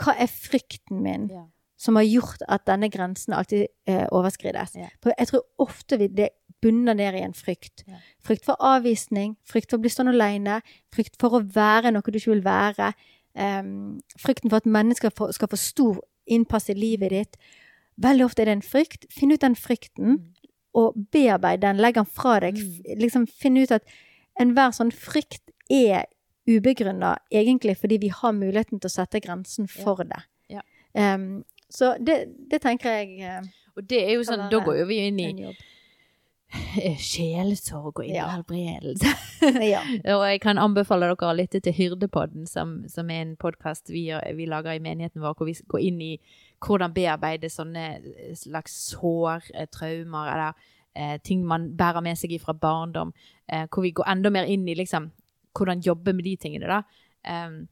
[0.03, 1.28] hva er frykten min?
[1.32, 1.45] Ja.
[1.78, 4.72] som har gjort at denne grensen alltid eh, overskrides.
[4.74, 4.89] Ja.
[5.01, 7.84] For jeg tror ofte vi, det bunner ned i en frykt.
[7.86, 8.01] Ja.
[8.26, 10.57] Frykt for avvisning, frykt for å bli stående alene,
[10.91, 12.93] frykt for å være noe du ikke vil være,
[13.39, 17.36] Um, frykten for at mennesker for, skal få stor innpass i livet ditt.
[18.03, 19.05] Veldig ofte er det en frykt.
[19.14, 20.51] Finn ut den frykten, Mm.
[20.74, 21.76] og bearbeid den.
[21.78, 22.57] Legg den fra deg.
[22.59, 22.99] Mm.
[22.99, 23.84] Liksom Finn ut at
[24.41, 26.07] enhver sånn frykt er
[26.49, 30.22] ubegrunna, egentlig fordi vi har muligheten til å sette grensen for det.
[30.53, 30.64] Ja.
[30.94, 34.86] Um, så det, det tenker jeg eh, Og det er jo sånn, da går jo
[34.88, 39.12] vi inn i eh, sjelesorg og innhelbredelse.
[39.12, 39.66] helbredelse.
[39.68, 39.82] Ja.
[40.16, 44.09] Og jeg kan anbefale dere å lytte til Hyrdepodden, som, som er en podkast vi,
[44.38, 46.14] vi lager i menigheten vår, hvor vi går inn i
[46.64, 47.86] hvordan bearbeide sånne
[48.38, 53.12] slags sår, eh, traumer, eller eh, ting man bærer med seg fra barndom.
[53.46, 55.12] Eh, hvor vi går enda mer inn i liksom,
[55.57, 56.82] hvordan jobbe med de tingene, da.
[57.28, 57.66] Um,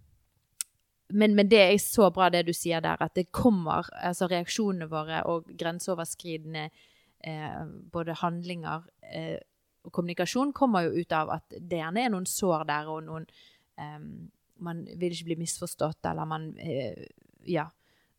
[1.14, 4.88] men, men det er så bra det du sier der, at det kommer, altså reaksjonene
[4.90, 7.60] våre og grenseoverskridende eh,
[7.92, 9.36] både handlinger eh,
[9.86, 13.28] og kommunikasjon kommer jo ut av at det gjerne er noen sår der, og noen
[13.78, 14.00] eh,
[14.56, 17.06] Man vil ikke bli misforstått, eller man eh,
[17.46, 17.68] Ja.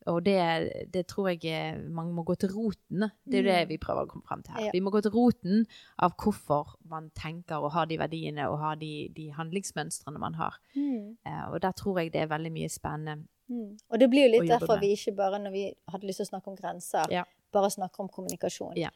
[0.08, 3.12] Og det, det tror jeg er- man må gå til roten.
[3.28, 3.70] Det er jo det Mm.
[3.70, 4.64] vi prøver å komme frem til her.
[4.66, 4.72] Ja.
[4.74, 5.66] Vi må gå til roten
[6.00, 10.56] av hvorfor man tenker og har de verdiene og har de, de handlingsmønstrene man har.
[10.76, 11.18] Mm.
[11.26, 13.28] Eh, og der tror jeg det er veldig mye spennende.
[13.50, 13.78] Mm.
[13.92, 14.82] Og det blir jo litt derfor med.
[14.82, 17.24] vi ikke bare, når vi hadde lyst til å snakke om grenser, Ja.
[17.54, 18.74] bare snakker om kommunikasjon.
[18.76, 18.90] Ja.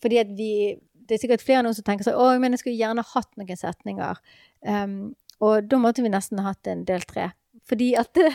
[0.00, 0.76] Fordi at vi
[1.08, 3.56] Det er sikkert flere noen som tenker seg, Å, men jeg skulle gjerne hatt noen
[3.58, 4.16] setninger.
[4.64, 7.32] Um, og da måtte vi nesten ha hatt en del tre.
[7.68, 8.30] Fordi at det,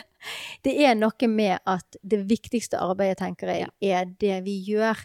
[0.64, 5.02] det er noe med at det viktigste arbeidet, tenker jeg, er det vi gjør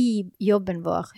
[0.00, 1.10] i jobben vår.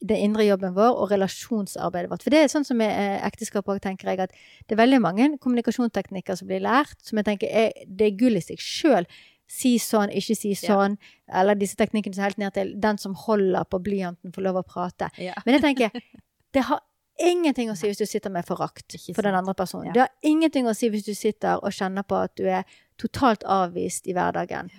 [0.00, 2.22] Den indre jobben vår og relasjonsarbeidet vårt.
[2.24, 4.32] For det er sånn som med eh, ekteskap òg, tenker jeg, at
[4.66, 8.40] det er veldig mange kommunikasjonsteknikker som blir lært, som jeg tenker er, det er gull
[8.40, 9.08] i seg sjøl.
[9.50, 10.60] Si sånn, ikke si Ja.
[10.62, 10.96] sånn.
[11.26, 14.60] Eller disse teknikkene som er helt ned til den som holder på blyanten, får lov
[14.60, 15.10] å prate.
[15.18, 15.34] Ja.
[15.44, 15.90] Men jeg tenker,
[16.54, 16.80] det har
[17.20, 19.90] ingenting å si hvis du sitter med forakt for den andre personen.
[19.90, 19.92] Ja.
[19.92, 22.64] Det har ingenting å si hvis du sitter og kjenner på at du er
[23.00, 24.70] totalt avvist i hverdagen.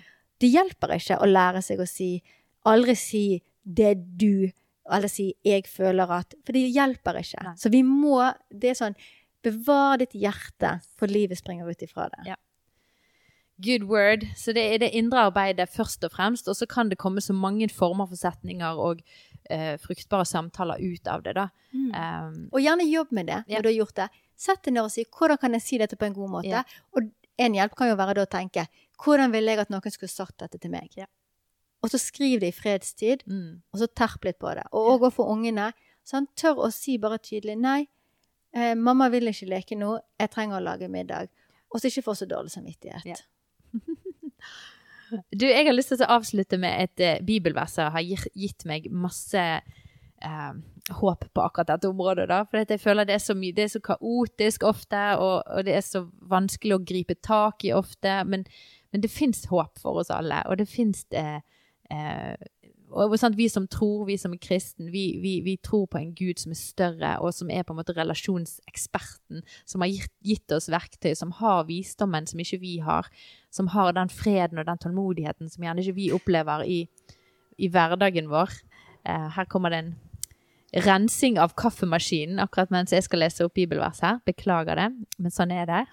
[0.41, 2.13] Det hjelper ikke å lære seg å si
[2.69, 4.51] Aldri si 'det du',
[4.85, 7.43] eller si 'jeg føler at' For det hjelper ikke.
[7.43, 7.55] Nei.
[7.55, 8.95] Så vi må Det er sånn
[9.43, 12.27] Bevar ditt hjerte, for livet springer ut ifra det.
[12.27, 12.35] Ja.
[13.57, 14.25] Good word.
[14.35, 17.33] Så det er det indre arbeidet først og fremst, og så kan det komme så
[17.33, 19.01] mange former for setninger og
[19.51, 21.49] eh, fruktbare samtaler ut av det, da.
[21.73, 21.91] Mm.
[21.91, 23.61] Um, Og gjerne jobb med det når Ja.
[23.61, 24.09] du har gjort det.
[24.35, 26.49] Sett deg ned og si 'hvordan kan jeg si dette på en god måte'?
[26.49, 26.63] Ja.
[26.95, 30.09] Og en hjelp kan jo være da å tenke 'hvordan ville jeg at noen skulle
[30.09, 30.95] sagt dette til meg'?
[30.97, 31.05] Ja.
[31.83, 34.63] Og så skriv det i fredstid, mm, og så terp litt på det.
[34.71, 35.73] Og òg overfor ungene.
[36.05, 37.87] Sånn, tør å si bare tydelig 'nei,
[38.53, 41.29] eh, mamma vil ikke leke nå, jeg trenger å lage middag'.
[41.73, 43.05] Og så ikke få så dårlig samvittighet.
[43.05, 43.15] Ja.
[45.11, 48.87] Du, jeg har lyst til å avslutte med et uh, bibelvers som har gitt, meg
[48.91, 50.53] masse uh,
[50.89, 52.27] håp på akkurat dette området.
[52.29, 55.65] da, For jeg føler det er så mye, det er så kaotisk ofte, og, og
[55.67, 58.21] det er så vanskelig å gripe tak i ofte.
[58.27, 58.45] Men,
[58.91, 61.39] men det fins håp for oss alle, og det fins eh,
[61.91, 62.33] eh,
[62.91, 66.13] og sant, Vi som tror, vi som er kristen, vi, vi, vi tror på en
[66.15, 70.55] Gud som er større, og som er på en måte relasjonseksperten, som har gitt, gitt
[70.55, 73.07] oss verktøy, som har visdommen som ikke vi har,
[73.51, 76.83] som har den freden og den tålmodigheten som gjerne ikke vi opplever i,
[77.57, 78.53] i hverdagen vår.
[79.07, 79.93] Eh, her kommer det en
[80.85, 84.21] rensing av kaffemaskinen akkurat mens jeg skal lese opp bibelvers her.
[84.27, 85.83] Beklager det, men sånn er det.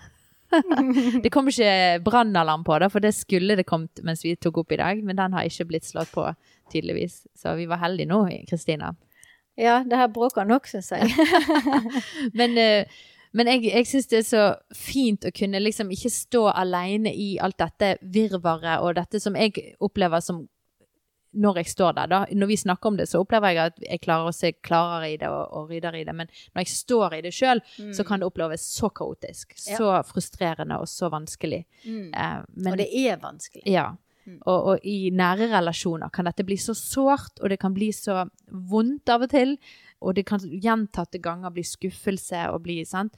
[1.25, 4.73] det kom ikke brannalarm på det, for det skulle det kommet mens vi tok opp
[4.73, 6.25] i dag, men den har ikke blitt slått på,
[6.73, 7.23] tydeligvis.
[7.37, 8.95] Så vi var heldige nå, Kristina.
[9.59, 11.11] Ja, det her bråker nok, syns jeg.
[12.39, 12.99] Men, eh,
[13.37, 17.27] men jeg, jeg syns det er så fint å kunne liksom ikke stå alene i
[17.43, 20.47] alt dette virvaret og dette som jeg opplever som
[21.33, 22.19] når jeg står der, da.
[22.33, 25.17] Når vi snakker om det, så opplever jeg at jeg klarer å se klarere i
[25.21, 26.15] det og, og rydder i det.
[26.17, 27.61] Men når jeg står i det sjøl,
[27.95, 29.53] så kan det oppleves så kaotisk.
[29.59, 29.65] Mm.
[29.69, 29.79] Ja.
[29.79, 31.65] Så frustrerende og så vanskelig.
[31.85, 32.13] Mm.
[32.15, 33.65] Eh, men, Og det er vanskelig.
[33.69, 33.91] ja.
[34.29, 34.43] Mm.
[34.45, 38.27] Og, og i nære relasjoner kan dette bli så sårt, og det kan bli så
[38.49, 39.55] vondt av og til.
[40.05, 43.17] Og det kan gjentatte ganger bli skuffelse og bli sant.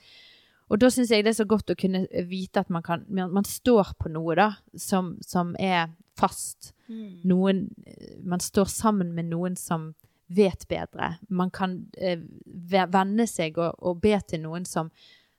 [0.71, 3.45] Og da syns jeg det er så godt å kunne vite at man kan Man,
[3.45, 6.73] står på noe, da, som, som er fast.
[6.89, 7.21] Mm.
[7.27, 7.65] Noen
[8.23, 9.93] Man står sammen med noen som
[10.31, 11.17] vet bedre.
[11.29, 12.21] Man kan eh,
[12.71, 14.93] venne seg og, og be til noen som,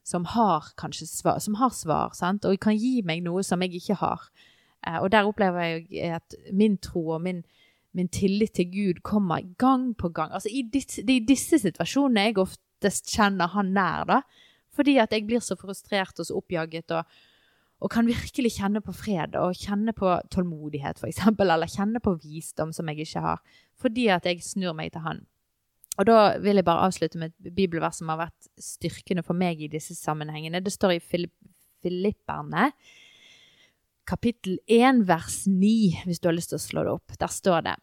[0.03, 2.45] som har kanskje svar, som har svar, sant?
[2.45, 4.27] og kan gi meg noe som jeg ikke har.
[4.83, 7.43] Eh, og der opplever jeg at min tro og min,
[7.95, 10.33] min tillit til Gud kommer gang på gang.
[10.35, 14.21] Altså i disse, det er i disse situasjonene jeg oftest kjenner han nær, da.
[14.75, 17.17] Fordi at jeg blir så frustrert og så oppjaget og,
[17.81, 22.71] og kan virkelig kjenne på fred og kjenne på tålmodighet, eksempel, eller kjenne på visdom
[22.75, 23.43] som jeg ikke har,
[23.81, 25.25] fordi at jeg snur meg til han.
[25.99, 29.59] Og da vil jeg bare avslutte med et bibelvers som har vært styrkende for meg
[29.61, 30.63] i disse sammenhengene.
[30.63, 31.35] Det står i Filipp,
[31.81, 32.69] Filipperne,
[34.07, 37.17] kapittel 1, vers 9, hvis du har lyst til å slå det opp.
[37.19, 37.75] Der står det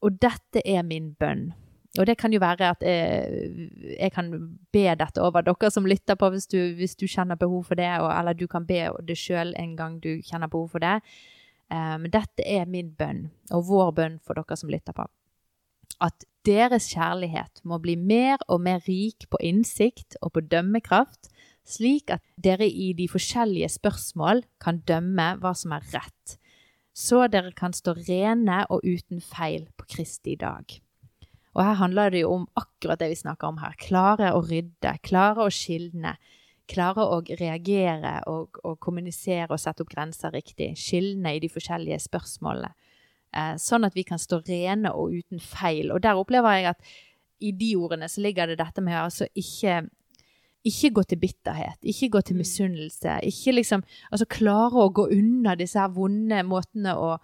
[0.00, 1.50] Og dette er min bønn.
[1.98, 3.46] Og det kan jo være at jeg,
[3.98, 4.30] jeg kan
[4.72, 7.88] be dette over dere som lytter på, hvis du, hvis du kjenner behov for det,
[7.98, 11.00] og, eller du kan be det sjøl en gang du kjenner behov for det.
[11.70, 15.06] Um, dette er min bønn, og vår bønn for dere som lytter på.
[16.00, 21.28] At deres kjærlighet må bli mer og mer rik på innsikt og på dømmekraft,
[21.66, 26.38] slik at dere i de forskjellige spørsmål kan dømme hva som er rett,
[26.94, 30.80] så dere kan stå rene og uten feil på Kristi dag.
[31.56, 33.74] Og her handler det jo om akkurat det vi snakker om her.
[33.80, 36.14] Klare å rydde, klare å skilne,
[36.70, 40.72] klare å reagere og, og kommunisere og sette opp grenser riktig.
[40.78, 42.70] Skilne i de forskjellige spørsmålene.
[43.30, 45.90] Eh, sånn at vi kan stå rene og uten feil.
[45.94, 46.92] Og der opplever jeg at
[47.40, 49.88] i de ordene så ligger det dette med altså ikke
[50.60, 52.38] ikke gå til bitterhet, ikke gå til Mm.
[52.38, 53.20] misunnelse.
[53.24, 53.82] Ikke liksom
[54.12, 57.18] Altså klare å gå unna disse her vonde måtene å,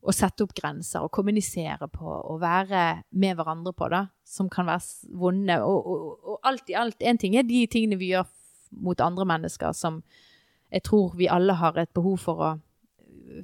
[0.00, 4.06] å sette opp grenser og kommunisere på og være med hverandre på, da.
[4.24, 5.58] Som kan være vonde.
[5.60, 8.28] Og, og, og alt i alt, én ting er de tingene vi gjør
[8.80, 10.02] mot andre mennesker som
[10.70, 12.50] jeg tror vi alle har et behov for å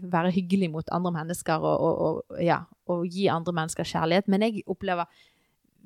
[0.06, 4.28] være hyggelig mot andre mennesker og, og, ja, og gi andre mennesker kjærlighet.
[4.30, 5.06] Men jeg opplever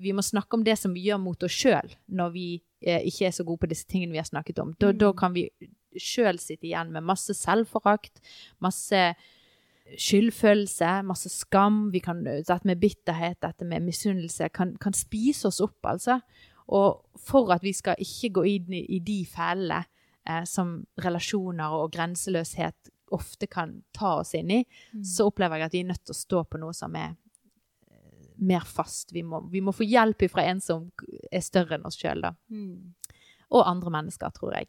[0.00, 2.44] vi må snakke om det som vi gjør mot oss sjøl, når vi
[2.80, 4.70] eh, ikke er så gode på disse tingene vi har snakket om.
[4.80, 4.98] Da, Mm.
[5.02, 5.42] da kan vi
[6.00, 8.22] sjøl sitte igjen med masse selvforakt,
[8.64, 9.02] masse
[9.98, 11.90] skyldfølelse, masse skam.
[11.92, 16.20] Vi kan, dette med bitterhet, dette med misunnelse, kan, kan spise oss opp, altså.
[16.70, 19.80] Og for at vi skal ikke gå inn i, i de fellene
[20.28, 24.60] eh, som relasjoner og grenseløshet ofte kan ta oss inn i,
[24.94, 25.02] Mm.
[25.04, 27.16] så opplever jeg at vi er nødt til å stå på noe som er
[27.90, 29.10] eh, mer fast.
[29.12, 30.90] Vi må, vi må få hjelp fra en som
[31.32, 32.34] er større enn oss sjøl, da.
[32.50, 32.94] Mm.
[33.50, 34.68] Og andre mennesker, tror jeg.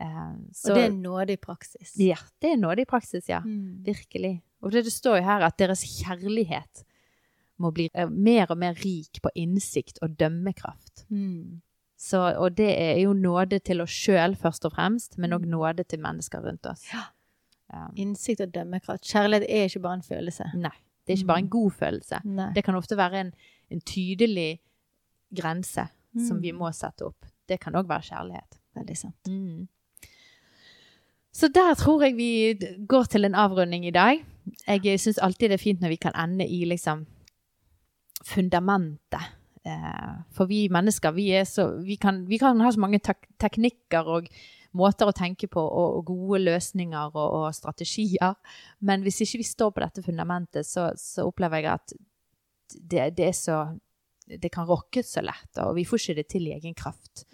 [0.00, 1.94] Eh, så, Og det er nådig praksis.
[1.98, 3.40] ja, det er nådig praksis, ja.
[3.40, 3.84] Mm.
[3.86, 4.42] Virkelig.
[4.62, 6.84] Og det, det står jo her at deres kjærlighet
[7.58, 11.04] må bli eh, mer og mer rik på innsikt og dømmekraft.
[11.10, 11.60] Mm.
[11.96, 15.50] Så, og det er jo nåde til oss sjøl, først og fremst, men òg Mm.
[15.50, 16.82] nåde til mennesker rundt oss.
[16.92, 17.04] Ja.
[17.72, 19.02] Um, Innsikt og dømmekraft.
[19.04, 20.50] Kjærlighet er ikke bare en følelse.
[20.54, 20.74] nei.
[21.06, 21.50] Det er ikke bare en Mm.
[21.50, 22.20] god følelse.
[22.24, 22.52] Nei.
[22.54, 23.32] Det kan ofte være en,
[23.70, 24.58] en tydelig
[25.34, 25.88] grense
[26.26, 26.58] som vi Mm.
[26.58, 27.24] må sette opp.
[27.48, 28.58] Det kan òg være kjærlighet.
[28.76, 29.28] Veldig sant.
[29.28, 29.68] Mm.
[31.34, 32.54] Så der tror jeg vi
[32.88, 34.20] går til en avrunding i dag.
[34.68, 37.06] Jeg syns alltid det er fint når vi kan ende i liksom
[38.24, 39.32] fundamentet.
[39.66, 44.10] Eh, for vi mennesker, vi, så, vi, kan, vi kan ha så mange tek teknikker
[44.16, 44.28] og
[44.76, 48.34] måter å tenke på, og, og gode løsninger og, og strategier.
[48.80, 51.96] Men hvis ikke vi står på dette fundamentet, så, så opplever jeg at
[52.74, 53.66] det, det så
[54.24, 57.26] Det kan rokkes så lett, og vi får ikke det til i egen kraft.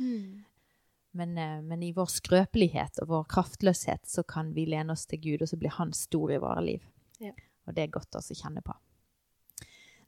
[1.13, 5.21] Men, eh, men i vår skrøpelighet og vår kraftløshet så kan vi lene oss til
[5.23, 6.85] Gud, og så blir Han stor i våre liv.
[7.19, 7.33] Ja.
[7.67, 8.77] Og det er godt å kjenne på.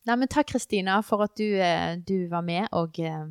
[0.07, 3.27] Nei, men takk, Kristina, for at du, eh, du var med og eh,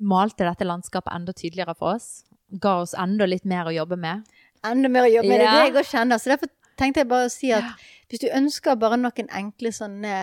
[0.00, 2.24] malte dette landskapet enda tydeligere for oss.
[2.60, 4.26] Ga oss enda litt mer å jobbe med.
[4.66, 5.40] Enda mer å jobbe med.
[5.40, 6.20] Det er det jeg òg kjenner.
[6.20, 10.14] Så derfor tenkte jeg bare å si at hvis du ønsker bare noen enkle sånne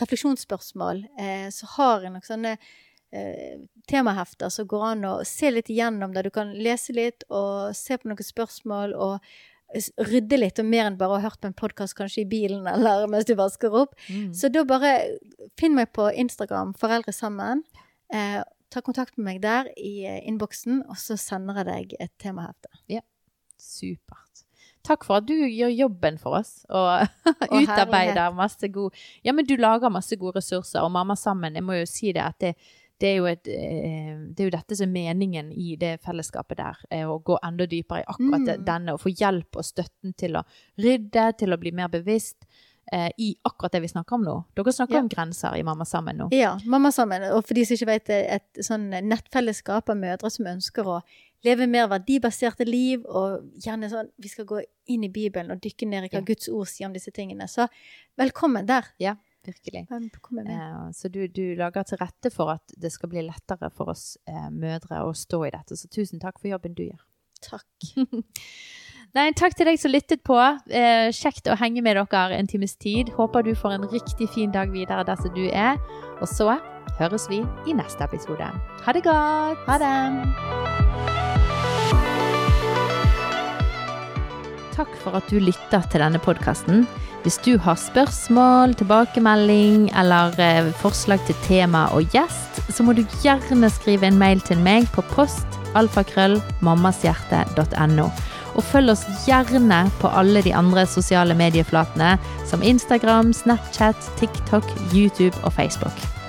[0.00, 2.54] refleksjonsspørsmål, eh, så har jeg nok sånne
[3.12, 7.76] eh, temahefter som går an å se litt igjennom, der du kan lese litt og
[7.76, 9.32] se på noen spørsmål og
[10.10, 12.66] rydde litt, og mer enn bare å ha hørt på en podkast kanskje i bilen
[12.72, 13.94] eller mens du vasker opp.
[14.08, 14.32] Mm.
[14.36, 14.94] Så da bare
[15.60, 17.64] finn meg på Instagram, Foreldre sammen.
[18.12, 18.40] Eh,
[18.70, 22.70] ta kontakt med meg der i eh, innboksen, og så sender jeg deg et temahefte.
[23.60, 24.46] Supert.
[24.86, 27.02] Takk for at du gjør jobben for oss og
[27.50, 31.66] Og utarbeider masse god Ja, men du lager masse gode ressurser, og Mamma sammen, jeg
[31.66, 32.54] må jo si det at det,
[33.00, 36.56] det er jo et eh, Det er jo dette som er meningen i det fellesskapet
[36.58, 36.76] der.
[36.90, 38.64] eh, Å gå enda dypere i akkurat Mm.
[38.64, 40.44] denne, og få hjelp og støtten til å
[40.78, 42.44] rydde, til å bli mer bevisst
[42.92, 44.44] eh, i akkurat det vi snakker om nå.
[44.56, 45.00] Dere snakker Ja.
[45.00, 46.28] om grenser i Mamma sammen nå.
[46.32, 47.22] Ja, Mamma sammen.
[47.32, 51.00] Og for de som ikke vet det, et sånn nettfellesskap av mødre som ønsker å
[51.44, 55.86] leve mer verdibaserte liv, og gjerne sånn Vi skal gå inn i Bibelen og dykke
[55.88, 56.20] ned i hva Ja.
[56.20, 57.46] Guds ord sier om disse tingene.
[57.48, 57.68] Så
[58.18, 58.84] velkommen der.
[59.46, 59.86] Virkelig.
[59.90, 64.16] Eh, Så du, du lager til rette for at det skal bli lettere for oss
[64.28, 65.76] eh, mødre å stå i dette.
[65.80, 67.00] Så tusen takk for jobben du gjør.
[67.40, 67.64] Takk.
[69.16, 70.36] Nei, takk til deg som lyttet på.
[70.70, 73.08] Eh, kjekt å henge med dere en times tid.
[73.16, 75.80] Håper du får en riktig fin dag videre der som du er.
[76.20, 76.52] Og så
[77.00, 78.52] høres vi i neste episode.
[78.84, 79.64] Ha det godt!
[79.66, 81.00] Ha det.
[84.76, 86.86] Takk for at du lytter til denne podkasten.
[87.22, 93.04] Hvis du har spørsmål, tilbakemelding eller eh, forslag til tema og gjest, så må du
[93.20, 95.46] gjerne skrive en mail til meg på post
[95.76, 98.08] alfakrøllmammashjerte.no.
[98.56, 102.18] Og følg oss gjerne på alle de andre sosiale medieflatene
[102.48, 104.64] som Instagram, Snapchat, TikTok,
[104.94, 106.19] YouTube og Facebook.